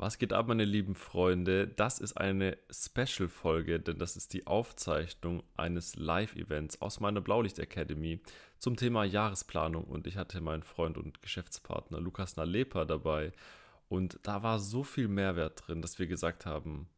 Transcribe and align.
Was 0.00 0.18
geht 0.18 0.32
ab, 0.32 0.46
meine 0.46 0.64
lieben 0.64 0.94
Freunde? 0.94 1.66
Das 1.66 1.98
ist 1.98 2.16
eine 2.16 2.56
Special-Folge, 2.70 3.80
denn 3.80 3.98
das 3.98 4.16
ist 4.16 4.32
die 4.32 4.46
Aufzeichnung 4.46 5.42
eines 5.56 5.96
Live-Events 5.96 6.80
aus 6.80 7.00
meiner 7.00 7.20
Blaulicht 7.20 7.58
Academy 7.58 8.20
zum 8.60 8.76
Thema 8.76 9.02
Jahresplanung. 9.02 9.82
Und 9.82 10.06
ich 10.06 10.16
hatte 10.16 10.40
meinen 10.40 10.62
Freund 10.62 10.98
und 10.98 11.20
Geschäftspartner 11.20 12.00
Lukas 12.00 12.36
Nalepa 12.36 12.84
dabei. 12.84 13.32
Und 13.88 14.20
da 14.22 14.44
war 14.44 14.60
so 14.60 14.84
viel 14.84 15.08
Mehrwert 15.08 15.66
drin, 15.66 15.82
dass 15.82 15.98
wir 15.98 16.06
gesagt 16.06 16.46
haben, 16.46 16.88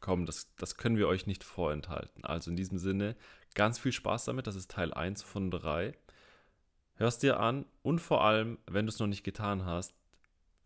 komm, 0.00 0.24
das, 0.24 0.54
das 0.56 0.78
können 0.78 0.96
wir 0.96 1.08
euch 1.08 1.26
nicht 1.26 1.44
vorenthalten. 1.44 2.24
Also 2.24 2.50
in 2.50 2.56
diesem 2.56 2.78
Sinne, 2.78 3.16
ganz 3.54 3.78
viel 3.78 3.92
Spaß 3.92 4.24
damit. 4.24 4.46
Das 4.46 4.56
ist 4.56 4.70
Teil 4.70 4.94
1 4.94 5.22
von 5.22 5.50
3. 5.50 5.92
Hörst 6.94 7.22
dir 7.22 7.38
an 7.38 7.66
und 7.82 8.00
vor 8.00 8.24
allem, 8.24 8.56
wenn 8.66 8.86
du 8.86 8.90
es 8.90 8.98
noch 8.98 9.08
nicht 9.08 9.24
getan 9.24 9.66
hast, 9.66 9.92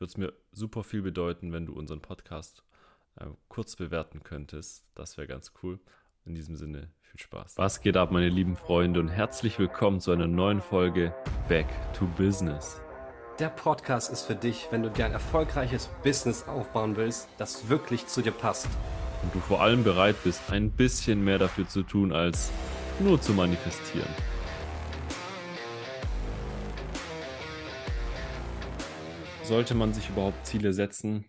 würde 0.01 0.11
es 0.11 0.17
mir 0.17 0.32
super 0.53 0.82
viel 0.82 1.03
bedeuten, 1.03 1.53
wenn 1.53 1.66
du 1.66 1.75
unseren 1.75 2.01
Podcast 2.01 2.62
äh, 3.16 3.27
kurz 3.48 3.77
bewerten 3.77 4.23
könntest. 4.23 4.84
Das 4.95 5.19
wäre 5.19 5.27
ganz 5.27 5.52
cool. 5.62 5.79
In 6.25 6.34
diesem 6.34 6.56
Sinne, 6.56 6.91
viel 7.02 7.20
Spaß. 7.20 7.59
Was 7.59 7.80
geht 7.80 7.97
ab, 7.97 8.11
meine 8.11 8.28
lieben 8.28 8.56
Freunde, 8.56 9.01
und 9.01 9.09
herzlich 9.09 9.59
willkommen 9.59 10.01
zu 10.01 10.11
einer 10.11 10.27
neuen 10.27 10.61
Folge 10.61 11.15
Back 11.48 11.66
to 11.92 12.06
Business. 12.16 12.80
Der 13.39 13.48
Podcast 13.48 14.12
ist 14.12 14.23
für 14.23 14.34
dich, 14.34 14.69
wenn 14.70 14.83
du 14.83 14.91
dir 14.91 15.06
ein 15.06 15.12
erfolgreiches 15.12 15.89
Business 16.03 16.47
aufbauen 16.47 16.97
willst, 16.97 17.28
das 17.39 17.69
wirklich 17.69 18.06
zu 18.06 18.23
dir 18.23 18.33
passt. 18.33 18.69
Und 19.23 19.34
du 19.34 19.41
vor 19.41 19.61
allem 19.61 19.84
bereit 19.84 20.17
bist, 20.25 20.51
ein 20.51 20.70
bisschen 20.70 21.25
mehr 21.25 21.39
dafür 21.39 21.69
zu 21.69 21.83
tun, 21.83 22.12
als 22.12 22.51
nur 23.01 23.20
zu 23.20 23.33
manifestieren. 23.33 24.09
Sollte 29.51 29.75
man 29.75 29.93
sich 29.93 30.09
überhaupt 30.09 30.47
Ziele 30.47 30.73
setzen 30.73 31.29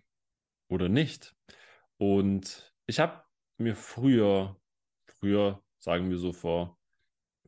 oder 0.68 0.88
nicht? 0.88 1.34
Und 1.96 2.72
ich 2.86 3.00
habe 3.00 3.24
mir 3.58 3.74
früher, 3.74 4.56
früher, 5.18 5.60
sagen 5.80 6.08
wir 6.08 6.18
so 6.18 6.32
vor 6.32 6.78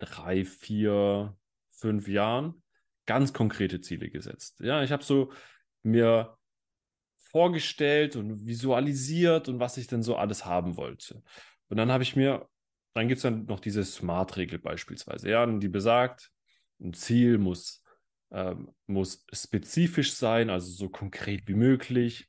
drei, 0.01 0.45
vier, 0.45 1.39
fünf 1.71 2.09
Jahren, 2.09 2.61
ganz 3.07 3.33
konkrete 3.33 3.83
Ziele 3.83 4.11
gesetzt. 4.11 4.59
Ja, 4.59 4.83
ich 4.83 4.91
habe 4.91 5.05
so 5.05 5.31
mir 5.85 6.37
vorgestellt 7.19 8.17
und 8.17 8.45
visualisiert 8.45 9.49
und 9.49 9.61
was 9.61 9.77
ich 9.77 9.87
denn 9.87 10.03
so 10.03 10.17
alles 10.17 10.45
haben 10.45 10.77
wollte. 10.77 11.23
Und 11.69 11.77
dann 11.77 11.93
habe 11.93 12.03
ich 12.03 12.17
mir, 12.17 12.49
dann 12.95 13.07
gibt 13.07 13.19
es 13.19 13.23
dann 13.23 13.45
noch 13.45 13.61
diese 13.61 13.85
Smart-Regel 13.85 14.59
beispielsweise, 14.59 15.31
ja, 15.31 15.47
die 15.47 15.69
besagt, 15.69 16.33
ein 16.81 16.95
Ziel 16.95 17.39
muss 17.39 17.84
ähm, 18.31 18.71
muss 18.87 19.25
spezifisch 19.33 20.15
sein, 20.15 20.51
also 20.51 20.71
so 20.71 20.89
konkret 20.89 21.47
wie 21.47 21.55
möglich. 21.55 22.29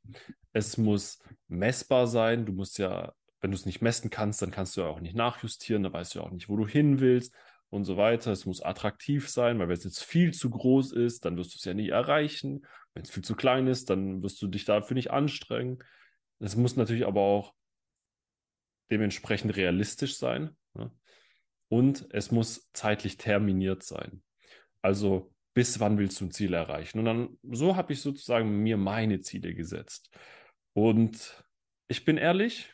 Es 0.53 0.77
muss 0.77 1.19
messbar 1.47 2.07
sein. 2.07 2.45
Du 2.45 2.53
musst 2.53 2.77
ja, 2.77 3.13
wenn 3.41 3.51
du 3.51 3.55
es 3.55 3.65
nicht 3.65 3.81
messen 3.81 4.09
kannst, 4.09 4.41
dann 4.41 4.51
kannst 4.51 4.77
du 4.77 4.81
ja 4.81 4.87
auch 4.87 4.99
nicht 4.99 5.15
nachjustieren, 5.15 5.83
dann 5.83 5.93
weißt 5.93 6.15
du 6.15 6.19
ja 6.19 6.25
auch 6.25 6.31
nicht, 6.31 6.49
wo 6.49 6.57
du 6.57 6.67
hin 6.67 6.99
willst 6.99 7.33
und 7.69 7.85
so 7.85 7.97
weiter. 7.97 8.31
Es 8.31 8.45
muss 8.45 8.61
attraktiv 8.61 9.29
sein, 9.29 9.59
weil 9.59 9.67
wenn 9.67 9.77
es 9.77 9.83
jetzt 9.83 10.03
viel 10.03 10.33
zu 10.33 10.49
groß 10.49 10.93
ist, 10.93 11.25
dann 11.25 11.37
wirst 11.37 11.53
du 11.53 11.57
es 11.57 11.65
ja 11.65 11.73
nie 11.73 11.89
erreichen. 11.89 12.65
Wenn 12.93 13.03
es 13.03 13.11
viel 13.11 13.23
zu 13.23 13.35
klein 13.35 13.67
ist, 13.67 13.89
dann 13.89 14.23
wirst 14.23 14.41
du 14.41 14.47
dich 14.47 14.65
dafür 14.65 14.95
nicht 14.95 15.11
anstrengen. 15.11 15.79
Es 16.39 16.55
muss 16.55 16.75
natürlich 16.75 17.05
aber 17.05 17.21
auch 17.21 17.53
dementsprechend 18.91 19.55
realistisch 19.55 20.17
sein. 20.17 20.55
Ne? 20.73 20.91
Und 21.67 22.07
es 22.11 22.31
muss 22.31 22.69
zeitlich 22.73 23.17
terminiert 23.17 23.83
sein. 23.83 24.23
Also 24.81 25.33
bis 25.55 25.79
wann 25.79 25.97
willst 25.97 26.19
du 26.19 26.25
ein 26.25 26.31
Ziel 26.31 26.53
erreichen? 26.53 26.99
Und 26.99 27.05
dann, 27.05 27.39
so 27.43 27.77
habe 27.77 27.93
ich 27.93 28.01
sozusagen 28.01 28.61
mir 28.61 28.77
meine 28.77 29.21
Ziele 29.21 29.55
gesetzt. 29.55 30.09
Und 30.73 31.45
ich 31.87 32.03
bin 32.03 32.17
ehrlich, 32.17 32.73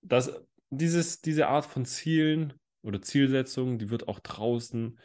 dass 0.00 0.46
dieses, 0.70 1.20
diese 1.20 1.48
Art 1.48 1.66
von 1.66 1.84
Zielen 1.84 2.54
oder 2.82 3.02
Zielsetzungen, 3.02 3.78
die 3.78 3.90
wird 3.90 4.06
auch 4.06 4.20
draußen 4.20 5.00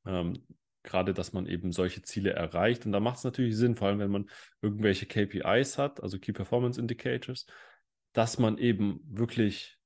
Ähm, 0.05 0.45
gerade, 0.83 1.13
dass 1.13 1.33
man 1.33 1.45
eben 1.45 1.71
solche 1.71 2.01
Ziele 2.01 2.31
erreicht. 2.31 2.85
Und 2.85 2.91
da 2.91 2.99
macht 2.99 3.17
es 3.17 3.23
natürlich 3.23 3.55
Sinn, 3.55 3.75
vor 3.75 3.87
allem 3.87 3.99
wenn 3.99 4.11
man 4.11 4.29
irgendwelche 4.61 5.05
KPIs 5.05 5.77
hat, 5.77 6.01
also 6.01 6.19
Key 6.19 6.33
Performance 6.33 6.79
Indicators, 6.79 7.45
dass 8.13 8.39
man 8.39 8.57
eben 8.57 8.99
wirklich 9.05 9.77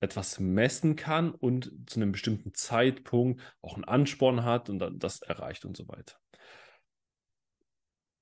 etwas 0.00 0.38
messen 0.38 0.96
kann 0.96 1.32
und 1.32 1.72
zu 1.86 1.98
einem 1.98 2.12
bestimmten 2.12 2.54
Zeitpunkt 2.54 3.42
auch 3.62 3.74
einen 3.74 3.84
Ansporn 3.84 4.44
hat 4.44 4.70
und 4.70 4.78
dann 4.78 4.98
das 4.98 5.22
erreicht 5.22 5.64
und 5.64 5.76
so 5.76 5.88
weiter. 5.88 6.16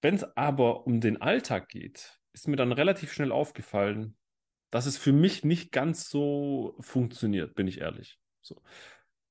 Wenn 0.01 0.15
es 0.15 0.25
aber 0.37 0.87
um 0.87 1.01
den 1.01 1.21
Alltag 1.21 1.69
geht, 1.69 2.19
ist 2.33 2.49
mir 2.49 2.57
dann 2.57 2.73
relativ 2.73 3.13
schnell 3.13 3.33
aufgefallen, 3.33 4.17
dass 4.71 4.87
es 4.87 4.99
für 4.99 5.13
mich 5.13 5.45
nicht 5.45 5.73
ganz 5.73 6.09
so 6.09 6.77
funktioniert, 6.81 7.55
bin 7.55 7.67
ich 7.67 7.81
ehrlich. 7.81 8.19
So. 8.41 8.63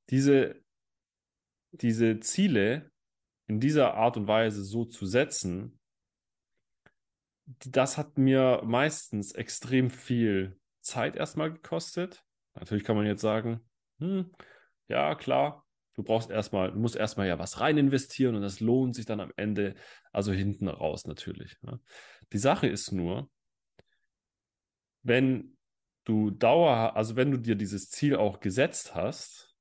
Diese 0.09 0.64
diese 1.81 2.19
Ziele 2.19 2.91
in 3.47 3.59
dieser 3.59 3.93
Art 3.93 4.17
und 4.17 4.27
Weise 4.27 4.63
so 4.63 4.85
zu 4.85 5.05
setzen, 5.05 5.79
das 7.45 7.97
hat 7.97 8.17
mir 8.17 8.61
meistens 8.65 9.31
extrem 9.33 9.89
viel 9.89 10.59
Zeit 10.81 11.15
erstmal 11.15 11.51
gekostet. 11.51 12.23
Natürlich 12.55 12.83
kann 12.83 12.95
man 12.95 13.05
jetzt 13.05 13.21
sagen, 13.21 13.59
hm, 13.99 14.31
ja, 14.87 15.15
klar, 15.15 15.65
du 15.93 16.03
brauchst 16.03 16.29
erstmal, 16.29 16.71
du 16.71 16.79
musst 16.79 16.95
erstmal 16.95 17.27
ja 17.27 17.39
was 17.39 17.59
rein 17.59 17.77
investieren 17.77 18.35
und 18.35 18.41
das 18.41 18.59
lohnt 18.59 18.95
sich 18.95 19.05
dann 19.05 19.19
am 19.19 19.31
Ende, 19.35 19.75
also 20.11 20.31
hinten 20.31 20.67
raus 20.67 21.05
natürlich. 21.05 21.55
Ne? 21.61 21.79
Die 22.33 22.37
Sache 22.37 22.67
ist 22.67 22.91
nur, 22.91 23.29
wenn 25.03 25.57
du 26.03 26.31
Dauer, 26.31 26.95
also 26.95 27.15
wenn 27.15 27.31
du 27.31 27.37
dir 27.37 27.55
dieses 27.55 27.89
Ziel 27.89 28.15
auch 28.15 28.39
gesetzt 28.39 28.95
hast, 28.95 29.54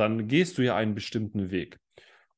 dann 0.00 0.26
gehst 0.26 0.58
du 0.58 0.62
ja 0.62 0.76
einen 0.76 0.94
bestimmten 0.94 1.50
Weg. 1.50 1.78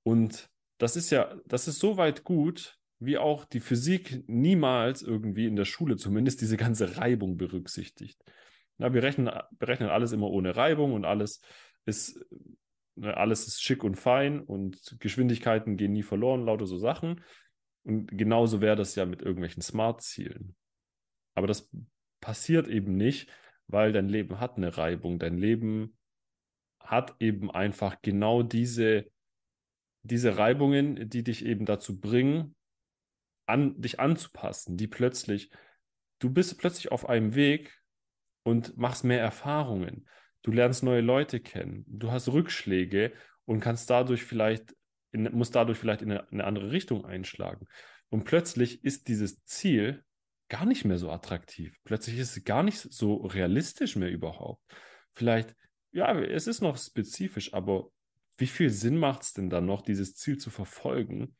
Und 0.02 0.50
das 0.78 0.96
ist 0.96 1.10
ja, 1.10 1.36
das 1.46 1.68
ist 1.68 1.78
so 1.78 1.96
weit 1.96 2.24
gut, 2.24 2.78
wie 2.98 3.18
auch 3.18 3.44
die 3.44 3.60
Physik 3.60 4.24
niemals 4.28 5.02
irgendwie 5.02 5.46
in 5.46 5.56
der 5.56 5.64
Schule 5.64 5.96
zumindest 5.96 6.40
diese 6.40 6.56
ganze 6.56 6.96
Reibung 6.96 7.36
berücksichtigt. 7.36 8.20
Ja, 8.78 8.92
wir 8.92 9.02
rechnen, 9.02 9.30
berechnen 9.58 9.90
alles 9.90 10.12
immer 10.12 10.28
ohne 10.30 10.56
Reibung 10.56 10.92
und 10.92 11.04
alles 11.04 11.40
ist, 11.84 12.24
ne, 12.96 13.16
alles 13.16 13.46
ist 13.46 13.62
schick 13.62 13.84
und 13.84 13.96
fein 13.96 14.40
und 14.40 14.96
Geschwindigkeiten 14.98 15.76
gehen 15.76 15.92
nie 15.92 16.02
verloren, 16.02 16.44
lauter 16.44 16.66
so 16.66 16.78
Sachen. 16.78 17.22
Und 17.84 18.06
genauso 18.06 18.60
wäre 18.60 18.76
das 18.76 18.94
ja 18.94 19.06
mit 19.06 19.22
irgendwelchen 19.22 19.62
Smart-Zielen. 19.62 20.54
Aber 21.34 21.46
das 21.46 21.70
passiert 22.20 22.68
eben 22.68 22.96
nicht, 22.96 23.28
weil 23.66 23.92
dein 23.92 24.08
Leben 24.08 24.40
hat 24.40 24.56
eine 24.56 24.76
Reibung. 24.76 25.18
Dein 25.18 25.38
Leben 25.38 25.96
hat 26.84 27.14
eben 27.20 27.50
einfach 27.50 28.02
genau 28.02 28.42
diese, 28.42 29.06
diese 30.02 30.36
Reibungen, 30.36 31.08
die 31.08 31.22
dich 31.22 31.44
eben 31.44 31.64
dazu 31.64 32.00
bringen, 32.00 32.54
an, 33.46 33.80
dich 33.80 34.00
anzupassen, 34.00 34.76
die 34.76 34.86
plötzlich, 34.86 35.50
du 36.18 36.30
bist 36.30 36.58
plötzlich 36.58 36.92
auf 36.92 37.08
einem 37.08 37.34
Weg 37.34 37.80
und 38.44 38.76
machst 38.76 39.04
mehr 39.04 39.20
Erfahrungen. 39.20 40.08
Du 40.42 40.50
lernst 40.50 40.82
neue 40.82 41.00
Leute 41.00 41.40
kennen. 41.40 41.84
Du 41.86 42.10
hast 42.10 42.28
Rückschläge 42.28 43.12
und 43.44 43.60
kannst 43.60 43.88
dadurch 43.90 44.24
vielleicht, 44.24 44.74
in, 45.12 45.24
musst 45.32 45.54
dadurch 45.54 45.78
vielleicht 45.78 46.02
in 46.02 46.10
eine, 46.10 46.28
eine 46.30 46.44
andere 46.44 46.72
Richtung 46.72 47.04
einschlagen. 47.04 47.66
Und 48.08 48.24
plötzlich 48.24 48.84
ist 48.84 49.08
dieses 49.08 49.44
Ziel 49.44 50.04
gar 50.48 50.66
nicht 50.66 50.84
mehr 50.84 50.98
so 50.98 51.10
attraktiv. 51.10 51.78
Plötzlich 51.84 52.18
ist 52.18 52.36
es 52.36 52.44
gar 52.44 52.62
nicht 52.62 52.78
so 52.78 53.16
realistisch 53.16 53.96
mehr 53.96 54.10
überhaupt. 54.10 54.62
Vielleicht 55.12 55.56
ja, 55.92 56.18
es 56.18 56.46
ist 56.46 56.62
noch 56.62 56.76
spezifisch, 56.76 57.54
aber 57.54 57.90
wie 58.38 58.46
viel 58.46 58.70
Sinn 58.70 58.96
macht 58.96 59.22
es 59.22 59.32
denn 59.34 59.50
dann 59.50 59.66
noch, 59.66 59.82
dieses 59.82 60.16
Ziel 60.16 60.38
zu 60.38 60.50
verfolgen? 60.50 61.36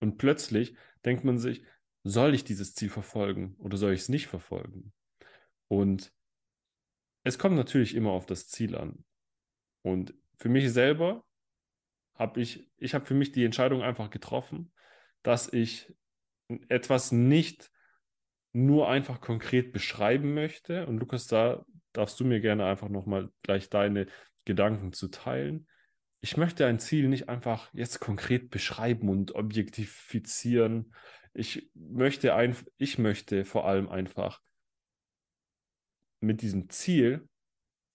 Und 0.00 0.16
plötzlich 0.16 0.76
denkt 1.04 1.24
man 1.24 1.38
sich, 1.38 1.62
soll 2.04 2.34
ich 2.34 2.44
dieses 2.44 2.74
Ziel 2.74 2.88
verfolgen 2.88 3.56
oder 3.58 3.76
soll 3.76 3.92
ich 3.92 4.02
es 4.02 4.08
nicht 4.08 4.28
verfolgen? 4.28 4.92
Und 5.68 6.12
es 7.24 7.38
kommt 7.38 7.56
natürlich 7.56 7.94
immer 7.94 8.12
auf 8.12 8.26
das 8.26 8.46
Ziel 8.48 8.76
an. 8.76 9.04
Und 9.82 10.14
für 10.38 10.48
mich 10.48 10.72
selber 10.72 11.24
habe 12.14 12.40
ich, 12.40 12.70
ich 12.76 12.94
habe 12.94 13.04
für 13.04 13.14
mich 13.14 13.32
die 13.32 13.44
Entscheidung 13.44 13.82
einfach 13.82 14.10
getroffen, 14.10 14.72
dass 15.22 15.52
ich 15.52 15.92
etwas 16.68 17.10
nicht 17.10 17.70
nur 18.52 18.88
einfach 18.88 19.20
konkret 19.20 19.72
beschreiben 19.72 20.34
möchte. 20.34 20.86
Und 20.86 20.98
Lukas, 20.98 21.26
da 21.26 21.66
darfst 21.96 22.18
du 22.20 22.24
mir 22.24 22.40
gerne 22.40 22.66
einfach 22.66 22.88
nochmal 22.88 23.30
gleich 23.42 23.70
deine 23.70 24.06
Gedanken 24.44 24.92
zu 24.92 25.08
teilen. 25.08 25.66
Ich 26.20 26.36
möchte 26.36 26.66
ein 26.66 26.78
Ziel 26.78 27.08
nicht 27.08 27.28
einfach 27.28 27.72
jetzt 27.72 28.00
konkret 28.00 28.50
beschreiben 28.50 29.08
und 29.08 29.34
objektifizieren. 29.34 30.94
Ich 31.34 31.70
möchte 31.74 32.34
ein, 32.34 32.56
ich 32.78 32.98
möchte 32.98 33.44
vor 33.44 33.66
allem 33.66 33.88
einfach 33.88 34.40
mit 36.20 36.42
diesem 36.42 36.70
Ziel 36.70 37.28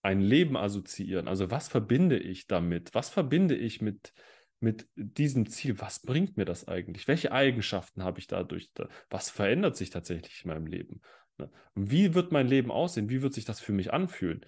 ein 0.02 0.20
Leben 0.20 0.56
assoziieren. 0.56 1.28
Also 1.28 1.50
was 1.50 1.68
verbinde 1.68 2.18
ich 2.18 2.46
damit? 2.46 2.94
Was 2.94 3.08
verbinde 3.10 3.56
ich 3.56 3.80
mit, 3.80 4.12
mit 4.60 4.88
diesem 4.96 5.48
Ziel? 5.48 5.80
Was 5.80 6.00
bringt 6.02 6.36
mir 6.36 6.44
das 6.44 6.68
eigentlich? 6.68 7.08
Welche 7.08 7.32
Eigenschaften 7.32 8.02
habe 8.02 8.18
ich 8.18 8.26
dadurch? 8.26 8.70
Was 9.10 9.30
verändert 9.30 9.76
sich 9.76 9.90
tatsächlich 9.90 10.44
in 10.44 10.50
meinem 10.50 10.66
Leben? 10.66 11.00
Ne? 11.38 11.50
Wie 11.74 12.14
wird 12.14 12.32
mein 12.32 12.48
Leben 12.48 12.70
aussehen? 12.70 13.10
Wie 13.10 13.22
wird 13.22 13.34
sich 13.34 13.44
das 13.44 13.60
für 13.60 13.72
mich 13.72 13.92
anfühlen? 13.92 14.44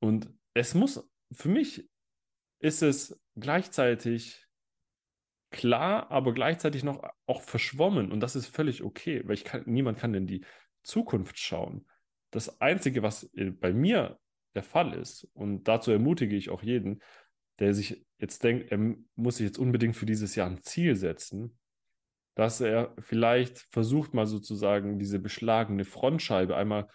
Und 0.00 0.32
es 0.54 0.74
muss, 0.74 1.08
für 1.32 1.48
mich 1.48 1.88
ist 2.58 2.82
es 2.82 3.20
gleichzeitig 3.36 4.46
klar, 5.50 6.10
aber 6.10 6.32
gleichzeitig 6.32 6.82
noch 6.82 7.02
auch 7.26 7.42
verschwommen. 7.42 8.10
Und 8.10 8.20
das 8.20 8.36
ist 8.36 8.46
völlig 8.46 8.82
okay, 8.82 9.22
weil 9.24 9.34
ich 9.34 9.44
kann, 9.44 9.62
niemand 9.66 9.98
kann 9.98 10.14
in 10.14 10.26
die 10.26 10.44
Zukunft 10.82 11.38
schauen. 11.38 11.86
Das 12.30 12.60
Einzige, 12.60 13.02
was 13.02 13.30
bei 13.60 13.72
mir 13.72 14.18
der 14.54 14.62
Fall 14.62 14.94
ist, 14.94 15.28
und 15.34 15.64
dazu 15.64 15.90
ermutige 15.90 16.36
ich 16.36 16.50
auch 16.50 16.62
jeden, 16.62 17.02
der 17.58 17.74
sich 17.74 18.04
jetzt 18.18 18.42
denkt, 18.42 18.72
er 18.72 18.78
muss 19.14 19.36
sich 19.36 19.46
jetzt 19.46 19.58
unbedingt 19.58 19.96
für 19.96 20.06
dieses 20.06 20.34
Jahr 20.34 20.48
ein 20.48 20.62
Ziel 20.62 20.96
setzen, 20.96 21.58
dass 22.34 22.60
er 22.60 22.94
vielleicht 22.98 23.58
versucht, 23.70 24.14
mal 24.14 24.26
sozusagen 24.26 24.98
diese 24.98 25.18
beschlagene 25.18 25.84
Frontscheibe 25.84 26.56
einmal 26.56 26.88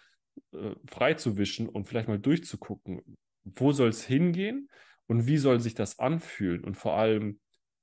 äh, 0.52 0.74
freizuwischen 0.86 1.68
und 1.68 1.88
vielleicht 1.88 2.08
mal 2.08 2.18
durchzugucken, 2.18 3.02
wo 3.44 3.72
soll 3.72 3.88
es 3.88 4.04
hingehen 4.04 4.68
und 5.06 5.26
wie 5.26 5.38
soll 5.38 5.60
sich 5.60 5.74
das 5.74 5.98
anfühlen 5.98 6.64
und 6.64 6.76
vor 6.76 6.94
allem 6.94 7.40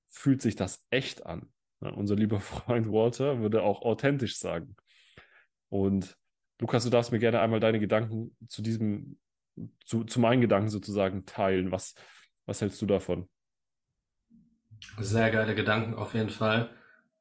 fühlt 0.09 0.41
sich 0.41 0.55
das 0.55 0.85
echt 0.89 1.25
an. 1.25 1.51
Ja, 1.81 1.89
unser 1.89 2.15
lieber 2.15 2.39
Freund 2.41 2.91
Walter 2.91 3.39
würde 3.39 3.63
auch 3.63 3.81
authentisch 3.81 4.37
sagen. 4.37 4.75
Und 5.69 6.17
Lukas, 6.59 6.83
du 6.83 6.89
darfst 6.89 7.11
mir 7.11 7.19
gerne 7.19 7.41
einmal 7.41 7.59
deine 7.59 7.79
Gedanken 7.79 8.35
zu 8.47 8.61
diesem, 8.61 9.19
zu, 9.85 10.03
zu 10.03 10.19
meinen 10.19 10.41
Gedanken 10.41 10.69
sozusagen 10.69 11.25
teilen. 11.25 11.71
Was, 11.71 11.95
was 12.45 12.61
hältst 12.61 12.81
du 12.81 12.85
davon? 12.85 13.29
Sehr 14.99 15.31
geile 15.31 15.55
Gedanken 15.55 15.95
auf 15.95 16.13
jeden 16.13 16.29
Fall. 16.29 16.69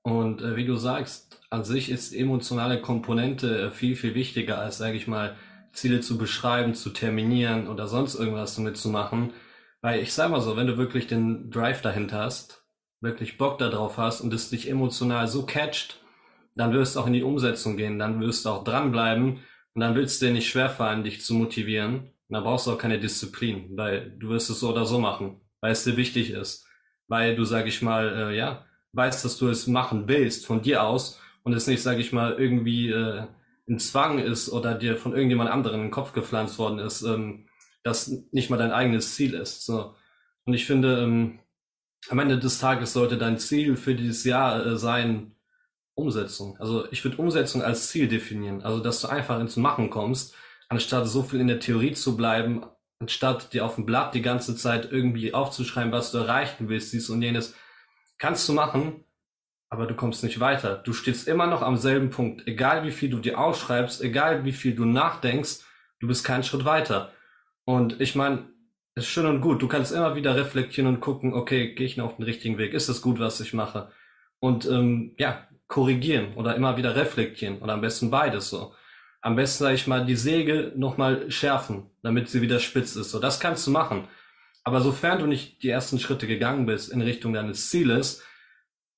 Und 0.04 0.42
äh, 0.42 0.54
wie 0.54 0.66
du 0.66 0.76
sagst, 0.76 1.40
an 1.48 1.64
sich 1.64 1.90
ist 1.90 2.14
emotionale 2.14 2.80
Komponente 2.80 3.62
äh, 3.62 3.70
viel, 3.70 3.96
viel 3.96 4.14
wichtiger 4.14 4.58
als, 4.58 4.76
sage 4.78 4.96
ich 4.96 5.08
mal, 5.08 5.36
Ziele 5.72 6.00
zu 6.00 6.18
beschreiben, 6.18 6.74
zu 6.74 6.90
terminieren 6.90 7.68
oder 7.68 7.88
sonst 7.88 8.14
irgendwas 8.14 8.54
damit 8.54 8.76
zu 8.76 8.90
machen. 8.90 9.32
Weil 9.80 10.00
ich 10.02 10.12
sag 10.12 10.30
mal 10.30 10.42
so, 10.42 10.56
wenn 10.56 10.66
du 10.66 10.76
wirklich 10.76 11.06
den 11.06 11.50
Drive 11.50 11.80
dahinter 11.80 12.18
hast, 12.18 12.64
wirklich 13.00 13.38
Bock 13.38 13.58
darauf 13.58 13.96
hast 13.96 14.20
und 14.20 14.32
es 14.34 14.50
dich 14.50 14.68
emotional 14.70 15.26
so 15.26 15.46
catcht, 15.46 16.00
dann 16.54 16.72
wirst 16.74 16.96
du 16.96 17.00
auch 17.00 17.06
in 17.06 17.14
die 17.14 17.22
Umsetzung 17.22 17.76
gehen, 17.76 17.98
dann 17.98 18.20
wirst 18.20 18.44
du 18.44 18.50
auch 18.50 18.64
dranbleiben 18.64 19.40
und 19.74 19.80
dann 19.80 19.94
willst 19.94 20.20
du 20.20 20.26
dir 20.26 20.32
nicht 20.32 20.48
schwerfallen, 20.48 21.02
dich 21.02 21.22
zu 21.22 21.34
motivieren. 21.34 22.10
Und 22.28 22.34
dann 22.34 22.44
brauchst 22.44 22.66
du 22.66 22.72
auch 22.72 22.78
keine 22.78 23.00
Disziplin, 23.00 23.76
weil 23.76 24.10
du 24.18 24.28
wirst 24.28 24.50
es 24.50 24.60
so 24.60 24.70
oder 24.70 24.84
so 24.84 24.98
machen, 24.98 25.40
weil 25.60 25.72
es 25.72 25.84
dir 25.84 25.96
wichtig 25.96 26.30
ist. 26.30 26.66
Weil 27.08 27.36
du, 27.36 27.44
sag 27.44 27.66
ich 27.66 27.82
mal, 27.82 28.30
äh, 28.30 28.36
ja, 28.36 28.66
weißt, 28.94 29.24
dass 29.24 29.36
du 29.38 29.48
es 29.48 29.66
machen 29.66 30.08
willst 30.08 30.46
von 30.46 30.62
dir 30.62 30.82
aus 30.82 31.20
und 31.42 31.52
es 31.52 31.66
nicht, 31.66 31.82
sage 31.82 32.00
ich 32.00 32.12
mal, 32.12 32.34
irgendwie 32.34 32.90
äh, 32.90 33.26
ein 33.68 33.78
Zwang 33.78 34.18
ist 34.18 34.50
oder 34.50 34.74
dir 34.74 34.96
von 34.96 35.12
irgendjemand 35.12 35.50
anderem 35.50 35.80
in 35.80 35.86
den 35.86 35.90
Kopf 35.90 36.12
gepflanzt 36.12 36.58
worden 36.58 36.78
ist, 36.78 37.02
ähm, 37.02 37.48
das 37.82 38.10
nicht 38.32 38.50
mal 38.50 38.56
dein 38.56 38.72
eigenes 38.72 39.14
Ziel 39.14 39.34
ist. 39.34 39.64
So. 39.64 39.94
Und 40.44 40.54
ich 40.54 40.66
finde, 40.66 41.02
ähm, 41.02 41.38
am 42.10 42.18
Ende 42.18 42.38
des 42.38 42.58
Tages 42.58 42.92
sollte 42.92 43.18
dein 43.18 43.38
Ziel 43.38 43.76
für 43.76 43.94
dieses 43.94 44.24
Jahr 44.24 44.64
äh, 44.66 44.76
sein, 44.76 45.34
Umsetzung. 45.94 46.56
Also 46.58 46.90
ich 46.90 47.04
würde 47.04 47.18
Umsetzung 47.18 47.62
als 47.62 47.88
Ziel 47.88 48.08
definieren. 48.08 48.62
Also 48.62 48.80
dass 48.80 49.00
du 49.00 49.08
einfach 49.08 49.40
ins 49.40 49.56
Machen 49.56 49.90
kommst, 49.90 50.34
anstatt 50.68 51.06
so 51.06 51.22
viel 51.22 51.40
in 51.40 51.46
der 51.46 51.60
Theorie 51.60 51.92
zu 51.92 52.16
bleiben, 52.16 52.64
anstatt 52.98 53.52
dir 53.52 53.64
auf 53.64 53.76
dem 53.76 53.86
Blatt 53.86 54.14
die 54.14 54.22
ganze 54.22 54.56
Zeit 54.56 54.90
irgendwie 54.90 55.34
aufzuschreiben, 55.34 55.92
was 55.92 56.10
du 56.10 56.18
erreichen 56.18 56.68
willst, 56.68 56.92
dies 56.92 57.10
und 57.10 57.22
jenes. 57.22 57.54
Kannst 58.24 58.48
du 58.48 58.54
machen, 58.54 59.04
aber 59.68 59.86
du 59.86 59.94
kommst 59.94 60.24
nicht 60.24 60.40
weiter. 60.40 60.76
Du 60.76 60.94
stehst 60.94 61.28
immer 61.28 61.46
noch 61.46 61.60
am 61.60 61.76
selben 61.76 62.08
Punkt. 62.08 62.48
Egal 62.48 62.82
wie 62.82 62.90
viel 62.90 63.10
du 63.10 63.18
dir 63.18 63.38
aufschreibst, 63.38 64.00
egal 64.00 64.46
wie 64.46 64.52
viel 64.52 64.74
du 64.74 64.86
nachdenkst, 64.86 65.58
du 66.00 66.06
bist 66.06 66.24
keinen 66.24 66.42
Schritt 66.42 66.64
weiter. 66.64 67.12
Und 67.66 68.00
ich 68.00 68.14
meine, 68.14 68.46
ist 68.94 69.08
schön 69.08 69.26
und 69.26 69.42
gut. 69.42 69.60
Du 69.60 69.68
kannst 69.68 69.92
immer 69.92 70.14
wieder 70.16 70.36
reflektieren 70.36 70.88
und 70.88 71.02
gucken, 71.02 71.34
okay, 71.34 71.74
gehe 71.74 71.84
ich 71.84 71.98
noch 71.98 72.06
auf 72.06 72.16
den 72.16 72.24
richtigen 72.24 72.56
Weg? 72.56 72.72
Ist 72.72 72.88
es 72.88 73.02
gut, 73.02 73.18
was 73.18 73.40
ich 73.40 73.52
mache? 73.52 73.90
Und 74.40 74.64
ähm, 74.64 75.14
ja, 75.18 75.46
korrigieren 75.68 76.32
oder 76.32 76.56
immer 76.56 76.78
wieder 76.78 76.96
reflektieren 76.96 77.58
oder 77.58 77.74
am 77.74 77.82
besten 77.82 78.10
beides 78.10 78.48
so. 78.48 78.72
Am 79.20 79.36
besten, 79.36 79.64
sag 79.64 79.74
ich 79.74 79.86
mal, 79.86 80.06
die 80.06 80.16
Säge 80.16 80.72
nochmal 80.76 81.30
schärfen, 81.30 81.90
damit 82.02 82.30
sie 82.30 82.40
wieder 82.40 82.58
spitz 82.58 82.96
ist. 82.96 83.10
So, 83.10 83.18
das 83.18 83.38
kannst 83.38 83.66
du 83.66 83.70
machen. 83.70 84.08
Aber 84.64 84.80
sofern 84.80 85.18
du 85.18 85.26
nicht 85.26 85.62
die 85.62 85.68
ersten 85.68 85.98
Schritte 85.98 86.26
gegangen 86.26 86.66
bist 86.66 86.90
in 86.90 87.02
Richtung 87.02 87.34
deines 87.34 87.68
Zieles, 87.68 88.22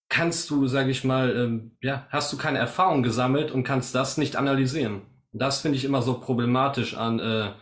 kannst 0.08 0.48
du, 0.50 0.68
sage 0.68 0.90
ich 0.90 1.04
mal, 1.04 1.36
ähm, 1.36 1.76
ja, 1.80 2.06
hast 2.10 2.32
du 2.32 2.36
keine 2.36 2.58
Erfahrung 2.58 3.02
gesammelt 3.02 3.50
und 3.50 3.64
kannst 3.64 3.94
das 3.94 4.16
nicht 4.16 4.36
analysieren. 4.36 5.02
Das 5.32 5.60
finde 5.60 5.76
ich 5.76 5.84
immer 5.84 6.02
so 6.02 6.20
problematisch 6.20 6.96
an 6.96 7.18
äh, 7.18 7.52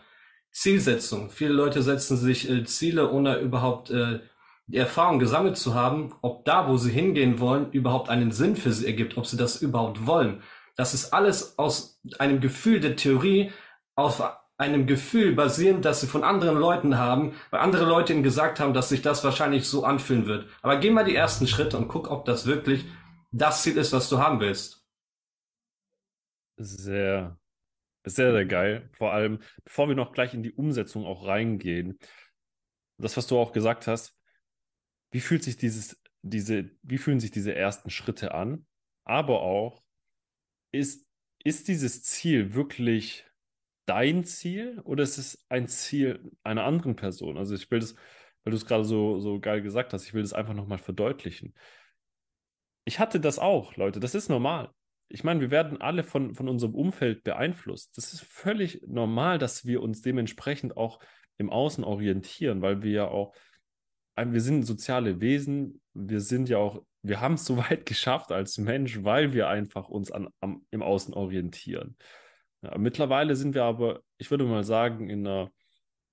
Zielsetzung. 0.52 1.30
Viele 1.30 1.54
Leute 1.54 1.82
setzen 1.82 2.16
sich 2.18 2.48
äh, 2.48 2.64
Ziele, 2.64 3.10
ohne 3.10 3.38
überhaupt 3.38 3.90
äh, 3.90 4.20
die 4.66 4.78
Erfahrung 4.78 5.18
gesammelt 5.18 5.56
zu 5.56 5.74
haben, 5.74 6.14
ob 6.22 6.44
da, 6.44 6.68
wo 6.68 6.76
sie 6.76 6.90
hingehen 6.90 7.40
wollen, 7.40 7.70
überhaupt 7.72 8.08
einen 8.08 8.32
Sinn 8.32 8.56
für 8.56 8.72
sie 8.72 8.86
ergibt, 8.86 9.16
ob 9.16 9.26
sie 9.26 9.36
das 9.36 9.60
überhaupt 9.60 10.06
wollen. 10.06 10.42
Das 10.76 10.94
ist 10.94 11.12
alles 11.12 11.58
aus 11.58 12.00
einem 12.18 12.40
Gefühl 12.40 12.80
der 12.80 12.96
Theorie, 12.96 13.52
auf 13.94 14.22
einem 14.56 14.86
Gefühl 14.86 15.34
basierend, 15.34 15.84
das 15.84 16.00
sie 16.00 16.06
von 16.06 16.22
anderen 16.22 16.58
Leuten 16.58 16.96
haben, 16.96 17.34
weil 17.50 17.60
andere 17.60 17.84
Leute 17.86 18.12
ihnen 18.12 18.22
gesagt 18.22 18.60
haben, 18.60 18.72
dass 18.74 18.88
sich 18.88 19.02
das 19.02 19.24
wahrscheinlich 19.24 19.68
so 19.68 19.84
anfühlen 19.84 20.26
wird. 20.26 20.48
Aber 20.62 20.76
geh 20.78 20.90
mal 20.90 21.04
die 21.04 21.16
ersten 21.16 21.46
Schritte 21.46 21.76
und 21.76 21.88
guck, 21.88 22.10
ob 22.10 22.24
das 22.24 22.46
wirklich 22.46 22.84
das 23.32 23.62
Ziel 23.62 23.76
ist, 23.76 23.92
was 23.92 24.08
du 24.08 24.18
haben 24.18 24.40
willst. 24.40 24.84
Sehr, 26.56 27.36
sehr, 28.04 28.32
sehr 28.32 28.46
geil. 28.46 28.90
Vor 28.92 29.12
allem, 29.12 29.40
bevor 29.64 29.88
wir 29.88 29.96
noch 29.96 30.12
gleich 30.12 30.34
in 30.34 30.44
die 30.44 30.52
Umsetzung 30.52 31.04
auch 31.04 31.26
reingehen, 31.26 31.98
das, 32.98 33.16
was 33.16 33.26
du 33.26 33.36
auch 33.38 33.52
gesagt 33.52 33.88
hast, 33.88 34.16
wie 35.10 35.20
fühlt 35.20 35.42
sich 35.42 35.56
dieses, 35.56 36.00
diese, 36.22 36.70
wie 36.82 36.98
fühlen 36.98 37.18
sich 37.18 37.32
diese 37.32 37.54
ersten 37.54 37.90
Schritte 37.90 38.34
an? 38.34 38.66
Aber 39.04 39.42
auch, 39.42 39.82
ist, 40.70 41.06
ist 41.42 41.66
dieses 41.66 42.04
Ziel 42.04 42.54
wirklich 42.54 43.26
dein 43.86 44.24
Ziel 44.24 44.80
oder 44.84 45.02
ist 45.02 45.18
es 45.18 45.44
ein 45.48 45.68
Ziel 45.68 46.30
einer 46.42 46.64
anderen 46.64 46.96
Person? 46.96 47.38
Also 47.38 47.54
ich 47.54 47.70
will 47.70 47.80
das, 47.80 47.94
weil 48.44 48.50
du 48.50 48.56
es 48.56 48.66
gerade 48.66 48.84
so, 48.84 49.20
so 49.20 49.40
geil 49.40 49.62
gesagt 49.62 49.92
hast, 49.92 50.06
ich 50.06 50.14
will 50.14 50.22
das 50.22 50.32
einfach 50.32 50.54
nochmal 50.54 50.78
verdeutlichen. 50.78 51.54
Ich 52.84 52.98
hatte 52.98 53.20
das 53.20 53.38
auch, 53.38 53.76
Leute, 53.76 54.00
das 54.00 54.14
ist 54.14 54.28
normal. 54.28 54.70
Ich 55.08 55.24
meine, 55.24 55.40
wir 55.40 55.50
werden 55.50 55.80
alle 55.80 56.02
von, 56.02 56.34
von 56.34 56.48
unserem 56.48 56.74
Umfeld 56.74 57.24
beeinflusst. 57.24 57.96
Das 57.96 58.12
ist 58.12 58.22
völlig 58.24 58.82
normal, 58.86 59.38
dass 59.38 59.64
wir 59.64 59.82
uns 59.82 60.02
dementsprechend 60.02 60.76
auch 60.76 61.00
im 61.36 61.50
Außen 61.50 61.84
orientieren, 61.84 62.62
weil 62.62 62.82
wir 62.82 62.92
ja 62.92 63.08
auch, 63.08 63.34
wir 64.16 64.40
sind 64.40 64.64
soziale 64.64 65.20
Wesen, 65.20 65.80
wir 65.92 66.20
sind 66.20 66.48
ja 66.48 66.58
auch, 66.58 66.84
wir 67.02 67.20
haben 67.20 67.34
es 67.34 67.44
so 67.44 67.56
weit 67.70 67.86
geschafft 67.86 68.32
als 68.32 68.58
Mensch, 68.58 69.02
weil 69.04 69.32
wir 69.32 69.48
einfach 69.48 69.88
uns 69.88 70.10
an, 70.10 70.28
am, 70.40 70.66
im 70.70 70.82
Außen 70.82 71.14
orientieren. 71.14 71.96
Ja, 72.64 72.78
mittlerweile 72.78 73.36
sind 73.36 73.54
wir 73.54 73.64
aber, 73.64 74.02
ich 74.16 74.30
würde 74.30 74.44
mal 74.44 74.64
sagen, 74.64 75.10
in 75.10 75.26
einer 75.26 75.52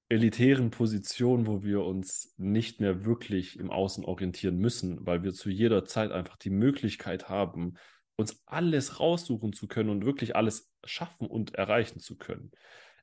elitären 0.09 0.69
Position, 0.69 1.47
wo 1.47 1.63
wir 1.63 1.85
uns 1.85 2.33
nicht 2.37 2.81
mehr 2.81 3.05
wirklich 3.05 3.57
im 3.57 3.71
Außen 3.71 4.03
orientieren 4.03 4.57
müssen, 4.57 5.05
weil 5.05 5.23
wir 5.23 5.33
zu 5.33 5.49
jeder 5.49 5.85
Zeit 5.85 6.11
einfach 6.11 6.35
die 6.35 6.49
Möglichkeit 6.49 7.29
haben, 7.29 7.75
uns 8.17 8.43
alles 8.45 8.99
raussuchen 8.99 9.53
zu 9.53 9.69
können 9.69 9.89
und 9.89 10.05
wirklich 10.05 10.35
alles 10.35 10.73
schaffen 10.83 11.27
und 11.27 11.55
erreichen 11.55 12.01
zu 12.01 12.17
können. 12.17 12.51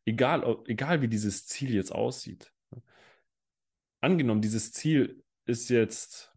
Egal, 0.04 0.58
egal 0.66 1.00
wie 1.00 1.08
dieses 1.08 1.46
Ziel 1.46 1.72
jetzt 1.72 1.92
aussieht. 1.92 2.52
Angenommen, 4.00 4.42
dieses 4.42 4.72
Ziel 4.72 5.24
ist 5.46 5.70
jetzt, 5.70 6.34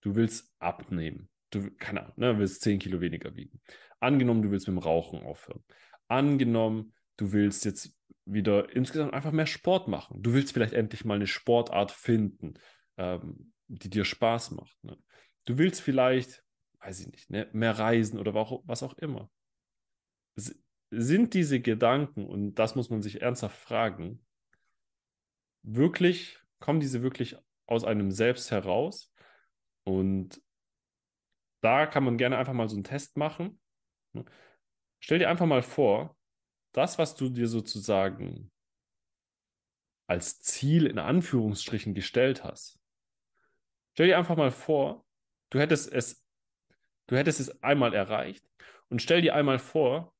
du 0.00 0.16
willst 0.16 0.52
abnehmen. 0.58 1.28
Du, 1.50 1.70
keine 1.78 2.02
Ahnung, 2.02 2.14
ne, 2.16 2.38
willst 2.40 2.62
10 2.62 2.80
Kilo 2.80 3.00
weniger 3.00 3.36
wiegen. 3.36 3.60
Angenommen, 4.00 4.42
du 4.42 4.50
willst 4.50 4.66
mit 4.68 4.76
dem 4.76 4.82
Rauchen 4.82 5.22
aufhören. 5.22 5.64
Angenommen, 6.08 6.94
du 7.16 7.32
willst 7.32 7.64
jetzt 7.64 7.96
wieder 8.26 8.74
insgesamt 8.74 9.12
einfach 9.12 9.32
mehr 9.32 9.46
Sport 9.46 9.88
machen. 9.88 10.22
Du 10.22 10.32
willst 10.32 10.52
vielleicht 10.52 10.72
endlich 10.72 11.04
mal 11.04 11.14
eine 11.14 11.26
Sportart 11.26 11.92
finden, 11.92 12.54
ähm, 12.96 13.52
die 13.66 13.90
dir 13.90 14.04
Spaß 14.04 14.52
macht. 14.52 14.76
Ne? 14.82 14.96
Du 15.44 15.58
willst 15.58 15.80
vielleicht, 15.80 16.42
weiß 16.80 17.00
ich 17.00 17.08
nicht, 17.08 17.30
ne, 17.30 17.48
mehr 17.52 17.78
reisen 17.78 18.18
oder 18.18 18.34
was 18.34 18.82
auch 18.82 18.94
immer. 18.94 19.30
S 20.36 20.58
sind 20.90 21.34
diese 21.34 21.60
Gedanken, 21.60 22.24
und 22.24 22.54
das 22.54 22.76
muss 22.76 22.88
man 22.88 23.02
sich 23.02 23.20
ernsthaft 23.20 23.56
fragen, 23.56 24.24
wirklich, 25.62 26.38
kommen 26.60 26.78
diese 26.78 27.02
wirklich 27.02 27.36
aus 27.66 27.84
einem 27.84 28.10
selbst 28.10 28.50
heraus? 28.50 29.12
Und 29.84 30.40
da 31.62 31.86
kann 31.86 32.04
man 32.04 32.16
gerne 32.16 32.36
einfach 32.36 32.52
mal 32.52 32.68
so 32.68 32.76
einen 32.76 32.84
Test 32.84 33.16
machen. 33.16 33.58
Stell 35.00 35.18
dir 35.18 35.28
einfach 35.28 35.46
mal 35.46 35.62
vor, 35.62 36.16
das, 36.72 36.98
was 36.98 37.14
du 37.14 37.28
dir 37.28 37.46
sozusagen 37.46 38.50
als 40.06 40.40
Ziel 40.40 40.86
in 40.86 40.98
Anführungsstrichen 40.98 41.94
gestellt 41.94 42.44
hast. 42.44 42.78
Stell 43.92 44.08
dir 44.08 44.18
einfach 44.18 44.36
mal 44.36 44.50
vor, 44.50 45.06
du 45.50 45.60
hättest 45.60 45.92
es, 45.92 46.26
du 47.06 47.16
hättest 47.16 47.40
es 47.40 47.62
einmal 47.62 47.94
erreicht 47.94 48.44
und 48.88 49.00
stell 49.00 49.22
dir 49.22 49.34
einmal 49.34 49.58
vor, 49.58 50.14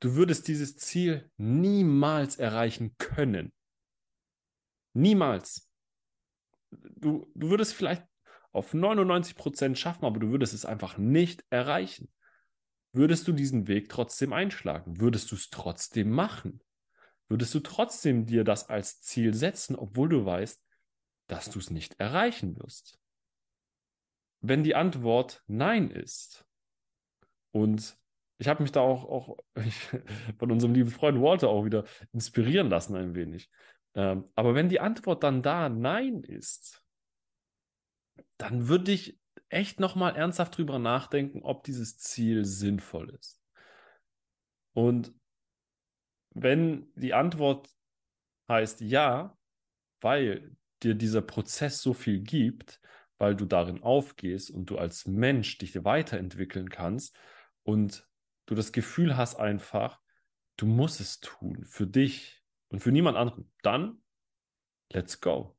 du 0.00 0.14
würdest 0.14 0.48
dieses 0.48 0.76
Ziel 0.76 1.30
niemals 1.36 2.36
erreichen 2.36 2.96
können. 2.98 3.52
Niemals. 4.92 5.70
Du, 6.70 7.30
du 7.34 7.50
würdest 7.50 7.74
vielleicht 7.74 8.04
auf 8.52 8.74
99 8.74 9.36
Prozent 9.36 9.78
schaffen, 9.78 10.04
aber 10.04 10.18
du 10.18 10.30
würdest 10.30 10.52
es 10.52 10.64
einfach 10.64 10.98
nicht 10.98 11.44
erreichen. 11.50 12.08
Würdest 12.96 13.28
du 13.28 13.32
diesen 13.32 13.68
Weg 13.68 13.90
trotzdem 13.90 14.32
einschlagen? 14.32 14.98
Würdest 14.98 15.30
du 15.30 15.34
es 15.34 15.50
trotzdem 15.50 16.10
machen? 16.10 16.62
Würdest 17.28 17.54
du 17.54 17.60
trotzdem 17.60 18.24
dir 18.24 18.42
das 18.42 18.70
als 18.70 19.02
Ziel 19.02 19.34
setzen, 19.34 19.76
obwohl 19.76 20.08
du 20.08 20.24
weißt, 20.24 20.64
dass 21.26 21.50
du 21.50 21.58
es 21.58 21.68
nicht 21.68 22.00
erreichen 22.00 22.56
wirst? 22.56 22.98
Wenn 24.40 24.64
die 24.64 24.74
Antwort 24.74 25.42
Nein 25.46 25.90
ist, 25.90 26.46
und 27.52 27.98
ich 28.38 28.48
habe 28.48 28.62
mich 28.62 28.72
da 28.72 28.80
auch, 28.80 29.04
auch 29.04 29.38
von 30.38 30.50
unserem 30.50 30.72
lieben 30.72 30.90
Freund 30.90 31.20
Walter 31.20 31.50
auch 31.50 31.66
wieder 31.66 31.84
inspirieren 32.14 32.70
lassen 32.70 32.96
ein 32.96 33.14
wenig. 33.14 33.50
Ähm, 33.94 34.24
aber 34.34 34.54
wenn 34.54 34.70
die 34.70 34.80
Antwort 34.80 35.22
dann 35.22 35.42
da 35.42 35.68
Nein 35.68 36.22
ist, 36.22 36.82
dann 38.38 38.68
würde 38.68 38.92
ich 38.92 39.18
echt 39.48 39.80
nochmal 39.80 40.16
ernsthaft 40.16 40.56
drüber 40.56 40.78
nachdenken, 40.78 41.42
ob 41.42 41.64
dieses 41.64 41.98
Ziel 41.98 42.44
sinnvoll 42.44 43.10
ist. 43.10 43.40
Und 44.74 45.14
wenn 46.34 46.92
die 46.94 47.14
Antwort 47.14 47.74
heißt 48.48 48.80
ja, 48.82 49.36
weil 50.00 50.56
dir 50.82 50.94
dieser 50.94 51.22
Prozess 51.22 51.80
so 51.80 51.94
viel 51.94 52.20
gibt, 52.20 52.80
weil 53.18 53.34
du 53.34 53.46
darin 53.46 53.82
aufgehst 53.82 54.50
und 54.50 54.66
du 54.66 54.76
als 54.78 55.06
Mensch 55.06 55.58
dich 55.58 55.84
weiterentwickeln 55.84 56.68
kannst 56.68 57.16
und 57.62 58.06
du 58.44 58.54
das 58.54 58.72
Gefühl 58.72 59.16
hast 59.16 59.36
einfach, 59.36 60.00
du 60.56 60.66
musst 60.66 61.00
es 61.00 61.20
tun 61.20 61.64
für 61.64 61.86
dich 61.86 62.42
und 62.68 62.80
für 62.80 62.92
niemand 62.92 63.16
anderen, 63.16 63.50
dann 63.62 64.02
let's 64.92 65.20
go. 65.20 65.56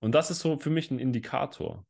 Und 0.00 0.12
das 0.12 0.30
ist 0.30 0.40
so 0.40 0.58
für 0.58 0.70
mich 0.70 0.90
ein 0.90 0.98
Indikator. 0.98 1.86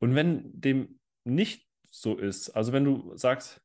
Und 0.00 0.14
wenn 0.14 0.58
dem 0.58 0.98
nicht 1.24 1.68
so 1.90 2.16
ist, 2.16 2.50
also 2.50 2.72
wenn 2.72 2.84
du 2.84 3.16
sagst, 3.16 3.60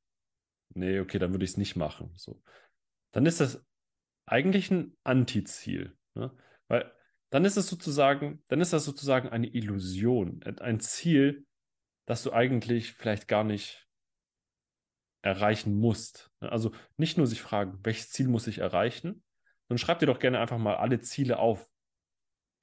nee, 0.73 0.99
okay, 0.99 1.19
dann 1.19 1.31
würde 1.31 1.45
ich 1.45 1.51
es 1.51 1.57
nicht 1.57 1.75
machen, 1.75 2.11
so, 2.15 2.41
dann 3.13 3.25
ist 3.25 3.39
das 3.39 3.65
eigentlich 4.25 4.71
ein 4.71 4.97
Antiziel. 5.03 5.97
Ne? 6.15 6.35
Weil 6.67 6.91
dann 7.31 7.45
ist 7.45 7.57
es 7.57 7.67
sozusagen, 7.67 8.43
dann 8.47 8.61
ist 8.61 8.73
das 8.73 8.85
sozusagen 8.85 9.29
eine 9.29 9.47
Illusion, 9.47 10.43
ein 10.43 10.79
Ziel, 10.79 11.45
das 12.07 12.23
du 12.23 12.33
eigentlich 12.33 12.93
vielleicht 12.93 13.27
gar 13.27 13.43
nicht 13.43 13.87
erreichen 15.21 15.77
musst. 15.77 16.31
Ne? 16.41 16.51
Also 16.51 16.71
nicht 16.97 17.17
nur 17.17 17.27
sich 17.27 17.41
fragen, 17.41 17.79
welches 17.83 18.11
Ziel 18.11 18.27
muss 18.27 18.47
ich 18.47 18.59
erreichen, 18.59 19.23
sondern 19.67 19.79
schreib 19.79 19.99
dir 19.99 20.05
doch 20.05 20.19
gerne 20.19 20.39
einfach 20.39 20.57
mal 20.57 20.75
alle 20.75 20.99
Ziele 21.01 21.39
auf, 21.39 21.69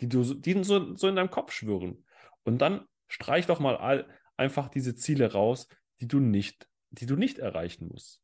die 0.00 0.08
du 0.08 0.22
die 0.34 0.62
so, 0.64 0.94
so 0.96 1.08
in 1.08 1.16
deinem 1.16 1.30
Kopf 1.30 1.52
schwören. 1.52 2.04
Und 2.44 2.58
dann 2.58 2.86
streich 3.12 3.46
doch 3.46 3.60
mal 3.60 3.76
all, 3.76 4.08
einfach 4.38 4.68
diese 4.68 4.94
Ziele 4.94 5.32
raus, 5.32 5.68
die 6.00 6.08
du 6.08 6.18
nicht, 6.18 6.66
die 6.90 7.04
du 7.04 7.14
nicht 7.14 7.38
erreichen 7.38 7.88
musst. 7.88 8.22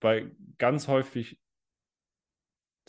Weil 0.00 0.34
ganz 0.58 0.88
häufig 0.88 1.40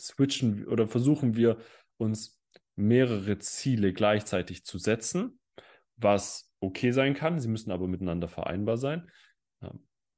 switchen 0.00 0.66
oder 0.66 0.88
versuchen 0.88 1.36
wir 1.36 1.58
uns 1.96 2.42
mehrere 2.74 3.38
Ziele 3.38 3.92
gleichzeitig 3.92 4.64
zu 4.64 4.78
setzen, 4.78 5.38
was 5.96 6.52
okay 6.58 6.90
sein 6.90 7.14
kann. 7.14 7.38
Sie 7.38 7.48
müssen 7.48 7.70
aber 7.70 7.86
miteinander 7.86 8.26
vereinbar 8.26 8.76
sein. 8.76 9.08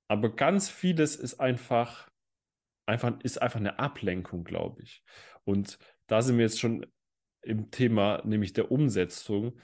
Aber 0.09 0.35
ganz 0.35 0.71
vieles 0.71 1.17
ist 1.17 1.39
einfach, 1.39 2.09
einfach, 2.87 3.21
ist 3.21 3.43
einfach 3.43 3.61
eine 3.61 3.79
Ablenkung, 3.79 4.45
glaube 4.45 4.83
ich. 4.83 5.05
Und 5.45 5.79
da 6.07 6.23
sind 6.23 6.39
wir 6.39 6.45
jetzt 6.45 6.61
schon 6.61 6.87
im 7.43 7.71
Thema, 7.71 8.23
nämlich 8.25 8.55
der 8.55 8.71
Umsetzung, 8.71 9.61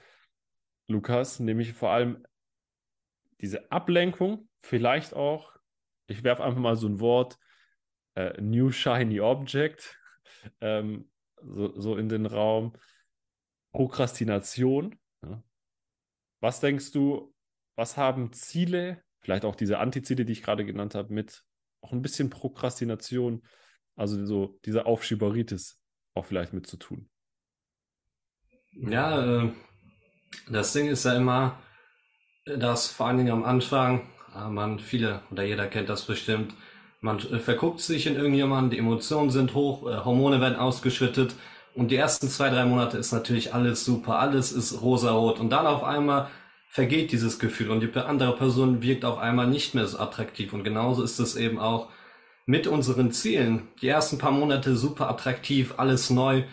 Lukas, 0.91 1.39
nämlich 1.39 1.73
vor 1.73 1.91
allem 1.91 2.25
diese 3.39 3.71
Ablenkung, 3.71 4.47
vielleicht 4.61 5.13
auch, 5.13 5.55
ich 6.07 6.23
werfe 6.23 6.43
einfach 6.43 6.59
mal 6.59 6.75
so 6.75 6.87
ein 6.87 6.99
Wort, 6.99 7.37
äh, 8.15 8.39
New 8.41 8.71
Shiny 8.71 9.19
Object, 9.19 9.97
ähm, 10.61 11.09
so, 11.41 11.79
so 11.79 11.97
in 11.97 12.09
den 12.09 12.25
Raum. 12.25 12.73
Prokrastination. 13.73 14.99
Ja. 15.23 15.43
Was 16.41 16.59
denkst 16.59 16.91
du, 16.91 17.33
was 17.75 17.97
haben 17.97 18.33
Ziele, 18.33 19.03
vielleicht 19.21 19.45
auch 19.45 19.55
diese 19.55 19.79
Antiziele, 19.79 20.25
die 20.25 20.33
ich 20.33 20.43
gerade 20.43 20.65
genannt 20.65 20.95
habe, 20.95 21.13
mit 21.13 21.43
auch 21.81 21.91
ein 21.93 22.01
bisschen 22.01 22.29
Prokrastination, 22.29 23.43
also 23.95 24.23
so 24.25 24.59
diese 24.65 24.85
Aufschieberitis 24.85 25.81
auch 26.13 26.25
vielleicht 26.25 26.53
mit 26.53 26.67
zu 26.67 26.77
tun? 26.77 27.09
Ja, 28.71 29.43
äh, 29.43 29.53
das 30.49 30.73
Ding 30.73 30.87
ist 30.87 31.05
ja 31.05 31.13
immer, 31.15 31.57
dass 32.45 32.87
vor 32.87 33.07
allen 33.07 33.17
Dingen 33.17 33.31
am 33.31 33.43
Anfang, 33.43 34.01
äh, 34.35 34.49
man 34.49 34.79
viele 34.79 35.21
oder 35.31 35.43
jeder 35.43 35.67
kennt 35.67 35.89
das 35.89 36.05
bestimmt, 36.05 36.53
man 37.01 37.19
verguckt 37.19 37.79
sich 37.79 38.05
in 38.05 38.15
irgendjemanden, 38.15 38.69
die 38.69 38.77
Emotionen 38.77 39.31
sind 39.31 39.53
hoch, 39.55 39.89
äh, 39.89 40.03
Hormone 40.05 40.39
werden 40.41 40.57
ausgeschüttet 40.57 41.35
und 41.73 41.89
die 41.91 41.95
ersten 41.95 42.29
zwei, 42.29 42.49
drei 42.49 42.65
Monate 42.65 42.97
ist 42.97 43.11
natürlich 43.11 43.53
alles 43.53 43.85
super, 43.85 44.19
alles 44.19 44.51
ist 44.51 44.81
rosarot 44.81 45.39
und 45.39 45.49
dann 45.49 45.65
auf 45.65 45.83
einmal 45.83 46.29
vergeht 46.69 47.11
dieses 47.11 47.39
Gefühl 47.39 47.71
und 47.71 47.81
die 47.81 47.93
andere 47.99 48.35
Person 48.35 48.81
wirkt 48.81 49.03
auf 49.03 49.17
einmal 49.17 49.47
nicht 49.47 49.75
mehr 49.75 49.87
so 49.87 49.99
attraktiv 49.99 50.53
und 50.53 50.63
genauso 50.63 51.03
ist 51.03 51.19
es 51.19 51.35
eben 51.35 51.59
auch 51.59 51.89
mit 52.45 52.67
unseren 52.67 53.11
Zielen. 53.11 53.67
Die 53.81 53.87
ersten 53.87 54.17
paar 54.17 54.31
Monate 54.31 54.75
super 54.75 55.09
attraktiv, 55.09 55.75
alles 55.77 56.09
neu. 56.09 56.43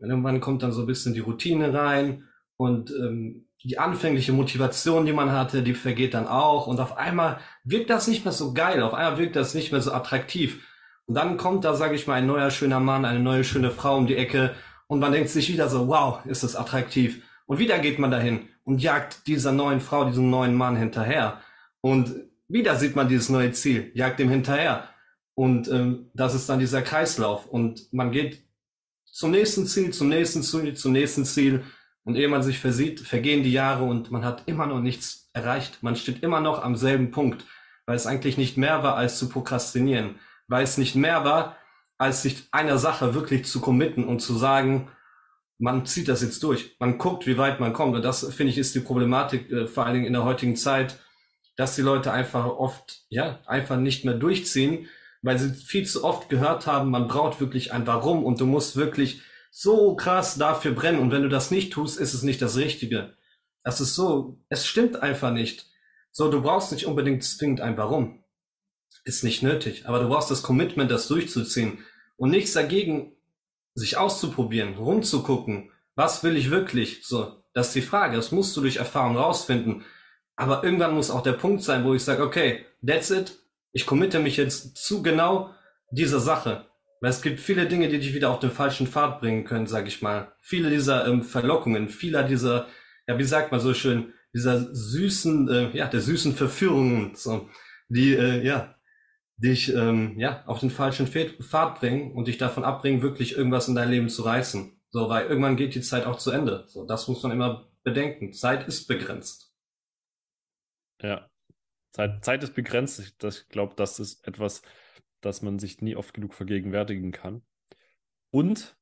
Irgendwann 0.00 0.40
kommt 0.40 0.62
dann 0.62 0.72
so 0.72 0.82
ein 0.82 0.86
bisschen 0.86 1.12
die 1.12 1.20
Routine 1.20 1.74
rein 1.74 2.27
und 2.58 2.90
ähm, 2.90 3.46
die 3.64 3.78
anfängliche 3.78 4.32
Motivation, 4.32 5.06
die 5.06 5.12
man 5.12 5.32
hatte, 5.32 5.62
die 5.62 5.74
vergeht 5.74 6.14
dann 6.14 6.26
auch. 6.26 6.66
Und 6.66 6.80
auf 6.80 6.96
einmal 6.96 7.38
wirkt 7.64 7.88
das 7.88 8.06
nicht 8.06 8.24
mehr 8.24 8.32
so 8.32 8.52
geil. 8.52 8.82
Auf 8.82 8.94
einmal 8.94 9.18
wirkt 9.18 9.36
das 9.36 9.54
nicht 9.54 9.72
mehr 9.72 9.80
so 9.80 9.92
attraktiv. 9.92 10.66
Und 11.06 11.14
dann 11.14 11.38
kommt 11.38 11.64
da, 11.64 11.74
sage 11.74 11.94
ich 11.94 12.06
mal, 12.06 12.14
ein 12.14 12.26
neuer 12.26 12.50
schöner 12.50 12.80
Mann, 12.80 13.04
eine 13.04 13.20
neue 13.20 13.44
schöne 13.44 13.70
Frau 13.70 13.96
um 13.96 14.06
die 14.06 14.16
Ecke. 14.16 14.54
Und 14.86 15.00
man 15.00 15.12
denkt 15.12 15.30
sich 15.30 15.52
wieder 15.52 15.68
so, 15.68 15.88
wow, 15.88 16.24
ist 16.26 16.42
das 16.42 16.56
attraktiv. 16.56 17.22
Und 17.46 17.58
wieder 17.58 17.78
geht 17.78 17.98
man 17.98 18.10
dahin 18.10 18.48
und 18.64 18.82
jagt 18.82 19.26
dieser 19.26 19.52
neuen 19.52 19.80
Frau, 19.80 20.04
diesem 20.04 20.28
neuen 20.28 20.54
Mann 20.54 20.76
hinterher. 20.76 21.40
Und 21.80 22.14
wieder 22.48 22.76
sieht 22.76 22.96
man 22.96 23.08
dieses 23.08 23.28
neue 23.28 23.52
Ziel, 23.52 23.90
jagt 23.94 24.18
dem 24.18 24.28
hinterher. 24.28 24.88
Und 25.34 25.68
ähm, 25.68 26.10
das 26.14 26.34
ist 26.34 26.48
dann 26.48 26.58
dieser 26.58 26.82
Kreislauf. 26.82 27.46
Und 27.46 27.92
man 27.92 28.10
geht 28.10 28.42
zum 29.04 29.30
nächsten 29.30 29.66
Ziel, 29.66 29.92
zum 29.92 30.08
nächsten 30.08 30.42
Ziel, 30.42 30.74
zum 30.74 30.92
nächsten 30.92 31.24
Ziel. 31.24 31.64
Und 32.04 32.16
ehe 32.16 32.28
man 32.28 32.42
sich 32.42 32.58
versieht, 32.58 33.00
vergehen 33.00 33.42
die 33.42 33.52
Jahre 33.52 33.84
und 33.84 34.10
man 34.10 34.24
hat 34.24 34.44
immer 34.46 34.66
noch 34.66 34.80
nichts 34.80 35.28
erreicht. 35.32 35.82
Man 35.82 35.96
steht 35.96 36.22
immer 36.22 36.40
noch 36.40 36.62
am 36.62 36.76
selben 36.76 37.10
Punkt, 37.10 37.44
weil 37.86 37.96
es 37.96 38.06
eigentlich 38.06 38.38
nicht 38.38 38.56
mehr 38.56 38.82
war, 38.82 38.96
als 38.96 39.18
zu 39.18 39.28
prokrastinieren. 39.28 40.16
Weil 40.46 40.64
es 40.64 40.78
nicht 40.78 40.94
mehr 40.94 41.24
war, 41.24 41.56
als 41.98 42.22
sich 42.22 42.48
einer 42.52 42.78
Sache 42.78 43.14
wirklich 43.14 43.44
zu 43.44 43.60
committen 43.60 44.04
und 44.04 44.20
zu 44.20 44.34
sagen, 44.34 44.90
man 45.58 45.84
zieht 45.84 46.08
das 46.08 46.22
jetzt 46.22 46.42
durch. 46.42 46.76
Man 46.78 46.98
guckt, 46.98 47.26
wie 47.26 47.36
weit 47.36 47.60
man 47.60 47.72
kommt. 47.72 47.96
Und 47.96 48.04
das, 48.04 48.24
finde 48.32 48.52
ich, 48.52 48.58
ist 48.58 48.74
die 48.74 48.80
Problematik, 48.80 49.50
äh, 49.50 49.66
vor 49.66 49.84
allen 49.84 49.94
Dingen 49.94 50.06
in 50.06 50.12
der 50.12 50.24
heutigen 50.24 50.56
Zeit, 50.56 50.98
dass 51.56 51.74
die 51.74 51.82
Leute 51.82 52.12
einfach 52.12 52.46
oft, 52.46 53.02
ja, 53.08 53.40
einfach 53.46 53.76
nicht 53.76 54.04
mehr 54.04 54.14
durchziehen, 54.14 54.86
weil 55.22 55.38
sie 55.38 55.52
viel 55.52 55.84
zu 55.84 56.04
oft 56.04 56.28
gehört 56.28 56.68
haben, 56.68 56.90
man 56.90 57.08
braucht 57.08 57.40
wirklich 57.40 57.72
ein 57.72 57.86
Warum 57.86 58.24
und 58.24 58.40
du 58.40 58.46
musst 58.46 58.76
wirklich 58.76 59.22
so 59.50 59.96
krass 59.96 60.36
dafür 60.36 60.72
brennen 60.72 60.98
und 60.98 61.10
wenn 61.10 61.22
du 61.22 61.28
das 61.28 61.50
nicht 61.50 61.72
tust, 61.72 61.98
ist 61.98 62.14
es 62.14 62.22
nicht 62.22 62.40
das 62.42 62.56
Richtige. 62.56 63.16
Das 63.64 63.80
ist 63.80 63.94
so, 63.94 64.38
es 64.48 64.66
stimmt 64.66 65.02
einfach 65.02 65.32
nicht. 65.32 65.66
So, 66.10 66.30
du 66.30 66.42
brauchst 66.42 66.72
nicht 66.72 66.86
unbedingt 66.86 67.24
zwingend 67.24 67.60
ein 67.60 67.76
Warum. 67.76 68.24
Ist 69.04 69.24
nicht 69.24 69.42
nötig, 69.42 69.86
aber 69.86 70.00
du 70.00 70.08
brauchst 70.08 70.30
das 70.30 70.42
Commitment, 70.42 70.90
das 70.90 71.08
durchzuziehen 71.08 71.78
und 72.16 72.30
nichts 72.30 72.52
dagegen, 72.52 73.12
sich 73.74 73.96
auszuprobieren, 73.96 74.74
rumzugucken. 74.74 75.70
Was 75.94 76.22
will 76.22 76.36
ich 76.36 76.50
wirklich? 76.50 77.06
So, 77.06 77.42
das 77.54 77.68
ist 77.68 77.76
die 77.76 77.82
Frage. 77.82 78.16
Das 78.16 78.32
musst 78.32 78.56
du 78.56 78.60
durch 78.60 78.76
Erfahrung 78.76 79.16
rausfinden. 79.16 79.84
Aber 80.36 80.62
irgendwann 80.62 80.94
muss 80.94 81.10
auch 81.10 81.22
der 81.22 81.32
Punkt 81.32 81.62
sein, 81.62 81.84
wo 81.84 81.94
ich 81.94 82.04
sage, 82.04 82.22
okay, 82.22 82.64
that's 82.86 83.10
it. 83.10 83.36
Ich 83.72 83.86
committe 83.86 84.18
mich 84.18 84.36
jetzt 84.36 84.76
zu 84.76 85.02
genau 85.02 85.50
dieser 85.90 86.20
Sache. 86.20 86.67
Weil 87.00 87.10
es 87.10 87.22
gibt 87.22 87.40
viele 87.40 87.66
Dinge, 87.66 87.88
die 87.88 87.98
dich 87.98 88.14
wieder 88.14 88.30
auf 88.30 88.40
den 88.40 88.50
falschen 88.50 88.86
Pfad 88.86 89.20
bringen 89.20 89.44
können, 89.44 89.66
sag 89.66 89.86
ich 89.86 90.02
mal. 90.02 90.32
Viele 90.40 90.70
dieser 90.70 91.06
ähm, 91.06 91.22
Verlockungen, 91.22 91.88
vieler 91.88 92.24
dieser, 92.24 92.66
ja, 93.06 93.18
wie 93.18 93.24
sagt 93.24 93.52
man 93.52 93.60
so 93.60 93.74
schön, 93.74 94.12
dieser 94.34 94.74
süßen, 94.74 95.48
äh, 95.48 95.76
ja, 95.76 95.86
der 95.86 96.00
süßen 96.00 96.34
Verführungen, 96.34 97.14
so, 97.14 97.48
die, 97.88 98.14
äh, 98.14 98.44
ja, 98.44 98.74
dich 99.36 99.72
ähm, 99.72 100.18
ja 100.18 100.44
auf 100.46 100.60
den 100.60 100.70
falschen 100.70 101.06
Pfad 101.06 101.78
bringen 101.78 102.12
und 102.12 102.26
dich 102.26 102.38
davon 102.38 102.64
abbringen, 102.64 103.02
wirklich 103.02 103.36
irgendwas 103.36 103.68
in 103.68 103.74
dein 103.74 103.90
Leben 103.90 104.08
zu 104.08 104.22
reißen. 104.22 104.78
So, 104.90 105.08
weil 105.08 105.26
irgendwann 105.26 105.56
geht 105.56 105.74
die 105.74 105.80
Zeit 105.80 106.06
auch 106.06 106.18
zu 106.18 106.30
Ende. 106.30 106.64
So, 106.66 106.86
das 106.86 107.08
muss 107.08 107.22
man 107.22 107.32
immer 107.32 107.70
bedenken. 107.84 108.32
Zeit 108.32 108.66
ist 108.66 108.86
begrenzt. 108.86 109.54
Ja, 111.00 111.30
Zeit, 111.92 112.24
Zeit 112.24 112.42
ist 112.42 112.54
begrenzt. 112.54 112.98
Ich, 112.98 113.14
ich 113.22 113.48
glaube, 113.48 113.74
das 113.76 114.00
ist 114.00 114.26
etwas, 114.26 114.62
das 115.20 115.42
man 115.42 115.58
sich 115.58 115.80
nie 115.80 115.96
oft 115.96 116.14
genug 116.14 116.34
vergegenwärtigen 116.34 117.12
kann. 117.12 117.42
Und 118.30 118.76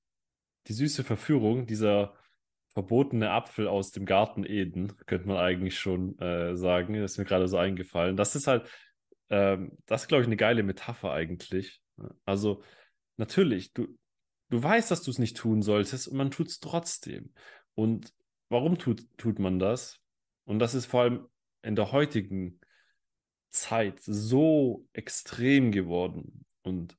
die 0.67 0.73
süße 0.73 1.05
Verführung, 1.05 1.67
dieser 1.67 2.15
verbotene 2.69 3.31
Apfel 3.31 3.69
aus 3.69 3.91
dem 3.93 4.05
Garten 4.05 4.45
Eden, 4.45 4.97
könnte 5.07 5.29
man 5.29 5.39
eigentlich 5.39 5.79
schon 5.79 6.19
äh, 6.19 6.57
sagen. 6.57 6.95
Das 6.95 7.13
ist 7.13 7.19
mir 7.19 7.25
gerade 7.25 7.49
so 7.49 7.57
eingefallen. 7.57 8.17
Das 8.17 8.37
ist 8.37 8.47
halt, 8.47 8.69
ähm, 9.31 9.79
das 9.87 10.09
glaube 10.09 10.23
ich, 10.23 10.29
eine 10.29 10.37
geile 10.37 10.63
Metapher 10.63 11.13
eigentlich. 11.13 11.81
Also, 12.25 12.63
natürlich, 13.17 13.73
du, 13.73 13.87
du 14.51 14.63
weißt, 14.63 14.91
dass 14.91 15.03
du 15.03 15.11
es 15.11 15.19
nicht 15.19 15.37
tun 15.37 15.63
solltest 15.63 16.09
und 16.09 16.19
man 16.19 16.31
tut 16.31 16.49
es 16.49 16.61
trotzdem. 16.61 17.33
Und 17.75 18.13
warum 18.49 18.79
tut, 18.79 19.07
tut 19.17 19.39
man 19.39 19.59
das? 19.59 20.01
Und 20.45 20.59
das 20.59 20.75
ist 20.75 20.87
vor 20.87 21.03
allem 21.03 21.27
in 21.63 21.77
der 21.77 21.93
heutigen 21.93 22.61
Zeit 23.51 24.01
so 24.01 24.87
extrem 24.93 25.73
geworden. 25.73 26.45
Und 26.63 26.97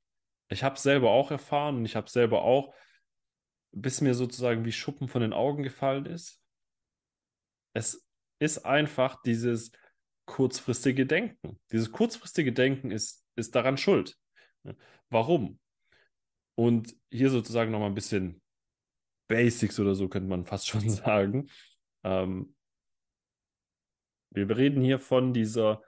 ich 0.50 0.63
habe 0.63 0.80
selber 0.80 1.12
auch 1.12 1.32
erfahren 1.32 1.77
und 1.77 1.86
ich 1.86 1.96
habe 1.96 2.10
selber 2.10 2.42
auch, 2.42 2.74
bis 3.72 4.01
mir 4.01 4.13
sozusagen 4.13 4.66
wie 4.66 4.72
Schuppen 4.72 5.08
von 5.08 5.22
den 5.22 5.34
Augen 5.34 5.63
gefallen 5.63 6.06
ist. 6.06 6.42
Es 7.74 8.08
ist 8.39 8.66
einfach 8.66 9.22
dieses 9.24 9.72
kurzfristige 10.25 11.06
Denken. 11.06 11.60
Dieses 11.72 11.92
kurzfristige 11.92 12.54
Denken 12.54 12.92
ist, 12.92 13.25
ist 13.36 13.56
daran 13.56 13.77
schuld. 13.77 14.18
Warum? 15.10 15.60
Und 16.56 16.96
hier 17.12 17.30
sozusagen 17.30 17.72
nochmal 17.72 17.89
ein 17.89 17.96
bisschen 17.96 18.42
Basics 19.27 19.80
oder 19.80 19.96
so 19.96 20.08
könnte 20.08 20.30
man 20.30 20.46
fast 20.46 20.68
schon 20.70 20.89
sagen. 20.89 21.50
Ähm, 22.04 22.56
wir 24.32 24.56
reden 24.56 24.82
hier 24.82 25.00
von 25.00 25.34
dieser 25.34 25.82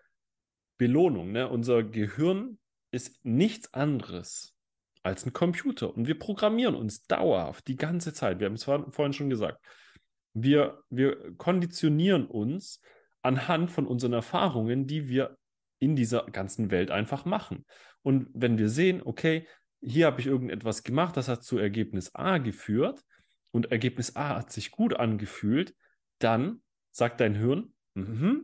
Belohnung. 0.80 1.32
Ne? 1.32 1.48
Unser 1.48 1.84
Gehirn 1.84 2.58
ist 2.90 3.24
nichts 3.24 3.72
anderes 3.76 4.56
als 5.04 5.26
ein 5.26 5.34
Computer 5.34 5.96
und 5.96 6.08
wir 6.08 6.18
programmieren 6.18 6.76
uns 6.76 7.04
dauerhaft 7.04 7.68
die 7.68 7.76
ganze 7.76 8.14
Zeit. 8.14 8.40
Wir 8.40 8.48
haben 8.48 8.56
es 8.56 8.64
vorhin 8.64 9.14
schon 9.14 9.30
gesagt. 9.30 9.64
Wir, 10.34 10.82
wir 10.90 11.36
konditionieren 11.38 12.26
uns 12.26 12.82
anhand 13.22 13.72
von 13.72 13.86
unseren 13.86 14.14
Erfahrungen, 14.14 14.88
die 14.88 15.08
wir 15.08 15.38
in 15.80 15.96
dieser 15.96 16.26
ganzen 16.26 16.72
Welt 16.72 16.92
einfach 16.92 17.26
machen. 17.26 17.66
Und 18.02 18.28
wenn 18.34 18.58
wir 18.58 18.70
sehen, 18.70 19.02
okay, 19.04 19.48
hier 19.82 20.08
habe 20.08 20.20
ich 20.20 20.28
irgendetwas 20.28 20.84
gemacht, 20.84 21.16
das 21.16 21.28
hat 21.28 21.44
zu 21.44 21.58
Ergebnis 21.58 22.14
A 22.16 22.38
geführt 22.38 23.04
und 23.52 23.72
Ergebnis 23.72 24.16
A 24.16 24.38
hat 24.38 24.52
sich 24.52 24.72
gut 24.72 24.94
angefühlt, 24.94 25.76
dann 26.20 26.62
sagt 26.92 27.20
dein 27.22 27.36
Hirn, 27.36 27.74
mm 27.96 28.40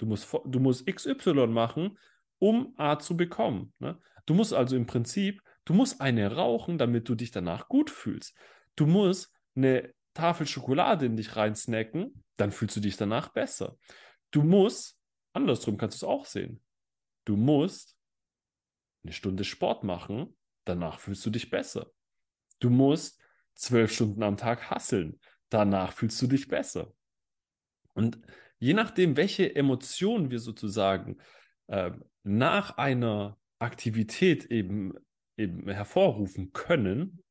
Du 0.00 0.06
musst, 0.06 0.34
du 0.46 0.60
musst 0.60 0.86
XY 0.86 1.48
machen, 1.48 1.98
um 2.38 2.72
A 2.78 2.98
zu 2.98 3.18
bekommen. 3.18 3.74
Ne? 3.80 4.00
Du 4.24 4.32
musst 4.32 4.54
also 4.54 4.74
im 4.74 4.86
Prinzip, 4.86 5.42
du 5.66 5.74
musst 5.74 6.00
eine 6.00 6.34
rauchen, 6.36 6.78
damit 6.78 7.06
du 7.06 7.14
dich 7.14 7.32
danach 7.32 7.68
gut 7.68 7.90
fühlst. 7.90 8.34
Du 8.76 8.86
musst 8.86 9.30
eine 9.54 9.92
Tafel 10.14 10.46
Schokolade 10.46 11.04
in 11.04 11.16
dich 11.16 11.36
reinsnacken, 11.36 12.24
dann 12.38 12.50
fühlst 12.50 12.76
du 12.76 12.80
dich 12.80 12.96
danach 12.96 13.28
besser. 13.28 13.76
Du 14.30 14.42
musst, 14.42 14.98
andersrum 15.34 15.76
kannst 15.76 16.00
du 16.00 16.06
es 16.06 16.10
auch 16.10 16.24
sehen, 16.24 16.62
du 17.26 17.36
musst 17.36 17.94
eine 19.04 19.12
Stunde 19.12 19.44
Sport 19.44 19.84
machen, 19.84 20.34
danach 20.64 20.98
fühlst 20.98 21.26
du 21.26 21.30
dich 21.30 21.50
besser. 21.50 21.90
Du 22.58 22.70
musst 22.70 23.20
zwölf 23.54 23.92
Stunden 23.92 24.22
am 24.22 24.38
Tag 24.38 24.70
hasseln, 24.70 25.20
danach 25.50 25.92
fühlst 25.92 26.20
du 26.22 26.26
dich 26.26 26.48
besser. 26.48 26.90
Und 27.92 28.18
je 28.60 28.74
nachdem, 28.74 29.16
welche 29.16 29.56
Emotionen 29.56 30.30
wir 30.30 30.38
sozusagen 30.38 31.18
äh, 31.66 31.90
nach 32.22 32.76
einer 32.76 33.38
Aktivität 33.58 34.44
eben, 34.44 34.94
eben 35.36 35.68
hervorrufen 35.68 36.52
können, 36.52 37.22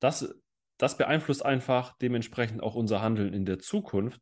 das, 0.00 0.34
das 0.78 0.96
beeinflusst 0.96 1.44
einfach 1.44 1.96
dementsprechend 1.98 2.62
auch 2.62 2.74
unser 2.74 3.00
Handeln 3.00 3.32
in 3.32 3.44
der 3.44 3.58
Zukunft. 3.58 4.20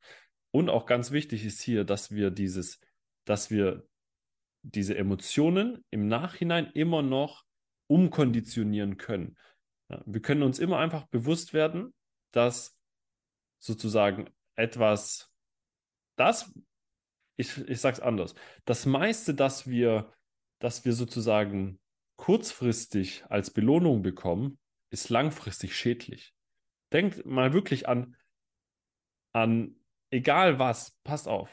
Und 0.51 0.69
auch 0.69 0.87
ganz 0.87 1.12
wichtig 1.12 1.45
ist 1.45 1.62
hier, 1.62 1.85
dass 1.85 2.11
wir 2.11 2.31
dieses, 2.31 2.81
dass 3.25 3.51
wir 3.51 3.88
diese 4.62 4.97
Emotionen 4.97 5.85
im 5.91 6.09
Nachhinein 6.09 6.71
immer 6.75 7.03
noch 7.03 7.45
umkonditionieren 7.87 8.97
können. 8.97 9.37
Wir 10.07 10.23
können 10.23 10.43
uns 10.43 10.59
immer 10.59 10.79
einfach 10.79 11.07
bewusst 11.07 11.53
werden, 11.53 11.95
dass 12.33 12.77
sozusagen 13.59 14.31
etwas 14.57 15.32
das, 16.16 16.53
ich, 17.37 17.57
ich 17.68 17.81
sage 17.81 17.96
es 17.96 18.01
anders, 18.01 18.35
das 18.64 18.87
meiste, 18.87 19.35
das 19.35 19.66
wir, 19.66 20.12
das 20.59 20.85
wir 20.85 20.92
sozusagen 20.92 21.81
kurzfristig 22.16 23.25
als 23.29 23.51
Belohnung 23.51 24.03
bekommen, 24.03 24.59
ist 24.90 25.09
langfristig 25.09 25.77
schädlich. 25.77 26.35
Denkt 26.92 27.25
mal 27.25 27.53
wirklich 27.53 27.88
an, 27.88 28.16
an 29.33 29.77
egal 30.11 30.59
was, 30.59 30.98
passt 31.05 31.27
auf. 31.27 31.51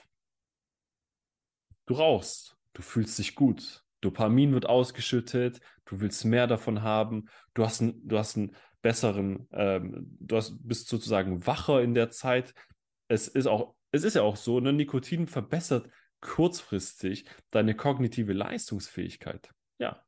Du 1.86 1.96
rauchst, 1.96 2.58
du 2.74 2.82
fühlst 2.82 3.18
dich 3.18 3.36
gut, 3.36 3.84
Dopamin 4.02 4.54
wird 4.54 4.66
ausgeschüttet, 4.66 5.60
du 5.86 6.00
willst 6.02 6.24
mehr 6.26 6.48
davon 6.48 6.84
haben, 6.84 7.30
du 7.54 7.66
hast, 7.66 7.82
ein, 7.82 8.08
du 8.08 8.18
hast 8.18 8.38
einen 8.38 8.56
besseren, 8.82 9.48
ähm, 9.52 10.16
du 10.20 10.36
hast, 10.38 10.56
bist 10.68 10.88
sozusagen 10.88 11.46
wacher 11.46 11.82
in 11.82 11.94
der 11.94 12.12
Zeit. 12.12 12.54
Es 13.08 13.28
ist 13.28 13.48
auch 13.48 13.76
es 13.92 14.04
ist 14.04 14.16
ja 14.16 14.22
auch 14.22 14.38
so, 14.38 14.60
ne, 14.60 14.74
Nikotin 14.74 15.28
verbessert 15.28 15.90
kurzfristig 16.22 17.26
deine 17.50 17.76
kognitive 17.76 18.34
Leistungsfähigkeit. 18.34 19.52
Ja. 19.80 20.04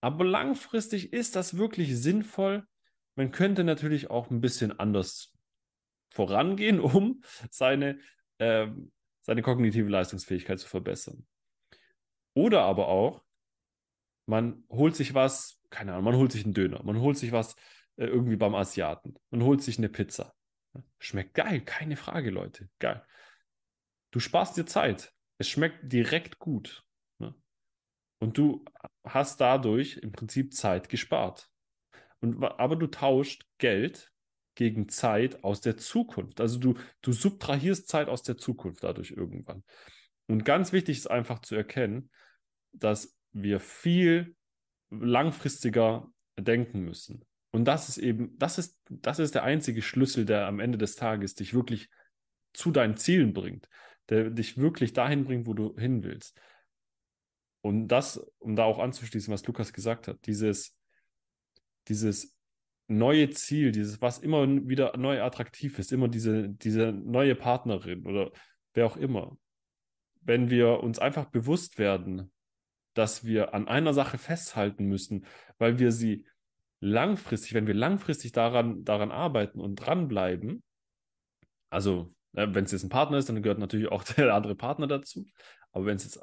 Aber 0.00 0.24
langfristig 0.24 1.12
ist 1.12 1.36
das 1.36 1.56
wirklich 1.56 1.96
sinnvoll. 1.98 2.66
Man 3.14 3.30
könnte 3.30 3.64
natürlich 3.64 4.10
auch 4.10 4.30
ein 4.30 4.40
bisschen 4.40 4.78
anders 4.78 5.32
vorangehen, 6.10 6.80
um 6.80 7.22
seine, 7.50 7.98
äh, 8.38 8.68
seine 9.22 9.42
kognitive 9.42 9.88
Leistungsfähigkeit 9.88 10.60
zu 10.60 10.68
verbessern. 10.68 11.26
Oder 12.34 12.62
aber 12.62 12.88
auch, 12.88 13.22
man 14.26 14.64
holt 14.70 14.96
sich 14.96 15.14
was, 15.14 15.60
keine 15.70 15.92
Ahnung, 15.92 16.04
man 16.04 16.16
holt 16.16 16.32
sich 16.32 16.44
einen 16.44 16.54
Döner, 16.54 16.82
man 16.82 17.00
holt 17.00 17.18
sich 17.18 17.32
was 17.32 17.54
äh, 17.96 18.06
irgendwie 18.06 18.36
beim 18.36 18.54
Asiaten, 18.54 19.14
man 19.30 19.42
holt 19.42 19.62
sich 19.62 19.78
eine 19.78 19.88
Pizza. 19.88 20.34
Schmeckt 20.98 21.34
geil, 21.34 21.60
keine 21.60 21.96
Frage, 21.96 22.30
Leute. 22.30 22.68
Geil. 22.78 23.04
Du 24.10 24.20
sparst 24.20 24.56
dir 24.56 24.66
Zeit. 24.66 25.12
Es 25.38 25.48
schmeckt 25.48 25.92
direkt 25.92 26.38
gut. 26.38 26.84
Ne? 27.18 27.34
Und 28.20 28.38
du 28.38 28.64
hast 29.04 29.40
dadurch 29.40 29.96
im 29.98 30.12
Prinzip 30.12 30.54
Zeit 30.54 30.88
gespart. 30.88 31.50
Und, 32.20 32.42
aber 32.42 32.76
du 32.76 32.86
tauscht 32.86 33.46
Geld 33.58 34.12
gegen 34.54 34.88
Zeit 34.88 35.44
aus 35.44 35.60
der 35.60 35.76
Zukunft. 35.76 36.40
Also 36.40 36.58
du, 36.58 36.74
du 37.00 37.12
subtrahierst 37.12 37.88
Zeit 37.88 38.08
aus 38.08 38.22
der 38.22 38.36
Zukunft 38.36 38.84
dadurch 38.84 39.10
irgendwann. 39.10 39.64
Und 40.28 40.44
ganz 40.44 40.72
wichtig 40.72 40.98
ist 40.98 41.10
einfach 41.10 41.40
zu 41.40 41.54
erkennen, 41.54 42.10
dass 42.72 43.16
wir 43.32 43.60
viel 43.60 44.36
langfristiger 44.90 46.12
denken 46.38 46.80
müssen. 46.80 47.24
Und 47.52 47.66
das 47.66 47.88
ist 47.88 47.98
eben, 47.98 48.36
das 48.38 48.58
ist, 48.58 48.78
das 48.88 49.18
ist 49.18 49.34
der 49.34 49.44
einzige 49.44 49.82
Schlüssel, 49.82 50.24
der 50.24 50.46
am 50.46 50.58
Ende 50.58 50.78
des 50.78 50.96
Tages 50.96 51.34
dich 51.34 51.54
wirklich 51.54 51.90
zu 52.54 52.70
deinen 52.70 52.96
Zielen 52.96 53.34
bringt, 53.34 53.68
der 54.08 54.30
dich 54.30 54.56
wirklich 54.56 54.94
dahin 54.94 55.24
bringt, 55.24 55.46
wo 55.46 55.54
du 55.54 55.76
hin 55.78 56.02
willst. 56.02 56.40
Und 57.60 57.88
das, 57.88 58.16
um 58.38 58.56
da 58.56 58.64
auch 58.64 58.78
anzuschließen, 58.78 59.32
was 59.32 59.46
Lukas 59.46 59.72
gesagt 59.72 60.08
hat, 60.08 60.26
dieses, 60.26 60.76
dieses 61.88 62.36
neue 62.88 63.30
Ziel, 63.30 63.70
dieses, 63.70 64.00
was 64.00 64.18
immer 64.18 64.46
wieder 64.68 64.96
neu 64.96 65.22
attraktiv 65.22 65.78
ist, 65.78 65.92
immer 65.92 66.08
diese, 66.08 66.48
diese 66.48 66.92
neue 66.92 67.34
Partnerin 67.34 68.06
oder 68.06 68.32
wer 68.74 68.86
auch 68.86 68.96
immer. 68.96 69.36
Wenn 70.22 70.50
wir 70.50 70.80
uns 70.80 70.98
einfach 70.98 71.26
bewusst 71.26 71.78
werden, 71.78 72.32
dass 72.94 73.24
wir 73.24 73.54
an 73.54 73.68
einer 73.68 73.94
Sache 73.94 74.18
festhalten 74.18 74.86
müssen, 74.86 75.26
weil 75.58 75.78
wir 75.78 75.92
sie 75.92 76.26
langfristig, 76.82 77.54
wenn 77.54 77.68
wir 77.68 77.74
langfristig 77.74 78.32
daran, 78.32 78.84
daran 78.84 79.12
arbeiten 79.12 79.60
und 79.60 79.76
dranbleiben, 79.76 80.62
also 81.70 82.12
äh, 82.34 82.48
wenn 82.50 82.64
es 82.64 82.72
jetzt 82.72 82.82
ein 82.82 82.90
Partner 82.90 83.18
ist, 83.18 83.28
dann 83.28 83.42
gehört 83.42 83.60
natürlich 83.60 83.88
auch 83.88 84.02
der 84.04 84.34
andere 84.34 84.56
Partner 84.56 84.88
dazu. 84.88 85.26
Aber 85.70 85.86
wenn 85.86 85.96
es 85.96 86.04
jetzt, 86.04 86.20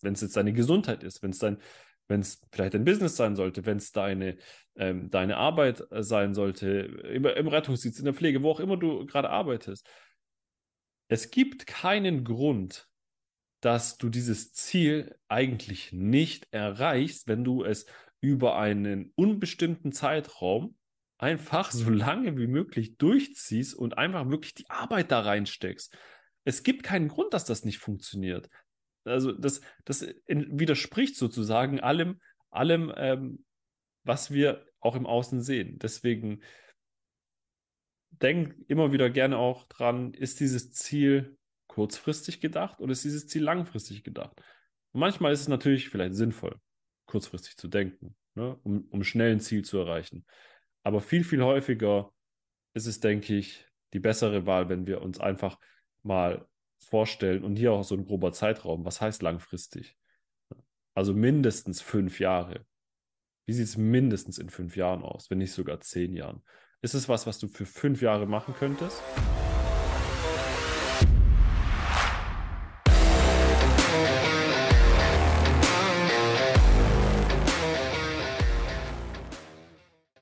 wenn 0.00 0.14
es 0.14 0.22
jetzt 0.22 0.36
deine 0.36 0.54
Gesundheit 0.54 1.04
ist, 1.04 1.22
wenn 1.22 1.30
es 1.30 1.38
dein, 1.38 1.58
wenn 2.08 2.20
es 2.20 2.42
vielleicht 2.52 2.74
ein 2.74 2.84
Business 2.84 3.16
sein 3.16 3.36
sollte, 3.36 3.66
wenn 3.66 3.76
es 3.76 3.92
deine, 3.92 4.38
ähm, 4.76 5.10
deine 5.10 5.36
Arbeit 5.36 5.84
äh, 5.90 6.02
sein 6.02 6.34
sollte, 6.34 6.68
im, 6.68 7.26
im 7.26 7.48
Rettungsdienst, 7.48 7.98
in 7.98 8.06
der 8.06 8.14
Pflege, 8.14 8.42
wo 8.42 8.50
auch 8.50 8.60
immer 8.60 8.78
du 8.78 9.04
gerade 9.04 9.28
arbeitest. 9.28 9.86
Es 11.08 11.30
gibt 11.30 11.66
keinen 11.66 12.24
Grund, 12.24 12.88
dass 13.60 13.98
du 13.98 14.08
dieses 14.08 14.52
Ziel 14.52 15.16
eigentlich 15.28 15.92
nicht 15.92 16.48
erreichst, 16.50 17.28
wenn 17.28 17.44
du 17.44 17.62
es 17.62 17.86
über 18.24 18.56
einen 18.56 19.12
unbestimmten 19.16 19.92
Zeitraum 19.92 20.76
einfach 21.18 21.70
so 21.72 21.90
lange 21.90 22.38
wie 22.38 22.46
möglich 22.46 22.96
durchziehst 22.96 23.74
und 23.74 23.98
einfach 23.98 24.30
wirklich 24.30 24.54
die 24.54 24.68
Arbeit 24.70 25.10
da 25.10 25.20
reinsteckst. 25.20 25.94
Es 26.44 26.62
gibt 26.62 26.82
keinen 26.82 27.08
Grund, 27.08 27.34
dass 27.34 27.44
das 27.44 27.64
nicht 27.64 27.78
funktioniert. 27.78 28.48
Also 29.04 29.32
das, 29.32 29.60
das 29.84 30.06
widerspricht 30.26 31.16
sozusagen 31.16 31.80
allem, 31.80 32.20
allem, 32.50 32.92
ähm, 32.96 33.44
was 34.04 34.32
wir 34.32 34.66
auch 34.80 34.96
im 34.96 35.06
Außen 35.06 35.42
sehen. 35.42 35.78
Deswegen 35.78 36.40
denk 38.10 38.56
immer 38.68 38.92
wieder 38.92 39.10
gerne 39.10 39.36
auch 39.36 39.64
dran, 39.64 40.14
ist 40.14 40.40
dieses 40.40 40.72
Ziel 40.72 41.36
kurzfristig 41.66 42.40
gedacht 42.40 42.80
oder 42.80 42.92
ist 42.92 43.04
dieses 43.04 43.26
Ziel 43.26 43.42
langfristig 43.42 44.02
gedacht? 44.02 44.40
Und 44.92 45.00
manchmal 45.00 45.32
ist 45.32 45.40
es 45.40 45.48
natürlich 45.48 45.90
vielleicht 45.90 46.14
sinnvoll, 46.14 46.58
kurzfristig 47.14 47.56
zu 47.56 47.68
denken, 47.68 48.16
ne, 48.34 48.58
um, 48.64 48.88
um 48.90 49.04
schnell 49.04 49.30
ein 49.30 49.38
Ziel 49.38 49.64
zu 49.64 49.78
erreichen. 49.78 50.26
Aber 50.82 51.00
viel, 51.00 51.22
viel 51.22 51.44
häufiger 51.44 52.10
ist 52.74 52.86
es, 52.86 52.98
denke 52.98 53.36
ich, 53.36 53.64
die 53.92 54.00
bessere 54.00 54.46
Wahl, 54.46 54.68
wenn 54.68 54.88
wir 54.88 55.00
uns 55.00 55.20
einfach 55.20 55.60
mal 56.02 56.48
vorstellen 56.78 57.44
und 57.44 57.54
hier 57.54 57.70
auch 57.70 57.84
so 57.84 57.94
ein 57.94 58.04
grober 58.04 58.32
Zeitraum. 58.32 58.84
Was 58.84 59.00
heißt 59.00 59.22
langfristig? 59.22 59.96
Also 60.96 61.14
mindestens 61.14 61.80
fünf 61.80 62.18
Jahre. 62.18 62.66
Wie 63.46 63.52
sieht 63.52 63.66
es 63.66 63.76
mindestens 63.76 64.38
in 64.38 64.50
fünf 64.50 64.76
Jahren 64.76 65.02
aus, 65.02 65.30
wenn 65.30 65.38
nicht 65.38 65.52
sogar 65.52 65.80
zehn 65.80 66.16
Jahren? 66.16 66.42
Ist 66.82 66.94
es 66.94 67.08
was, 67.08 67.28
was 67.28 67.38
du 67.38 67.46
für 67.46 67.64
fünf 67.64 68.02
Jahre 68.02 68.26
machen 68.26 68.54
könntest? 68.58 69.00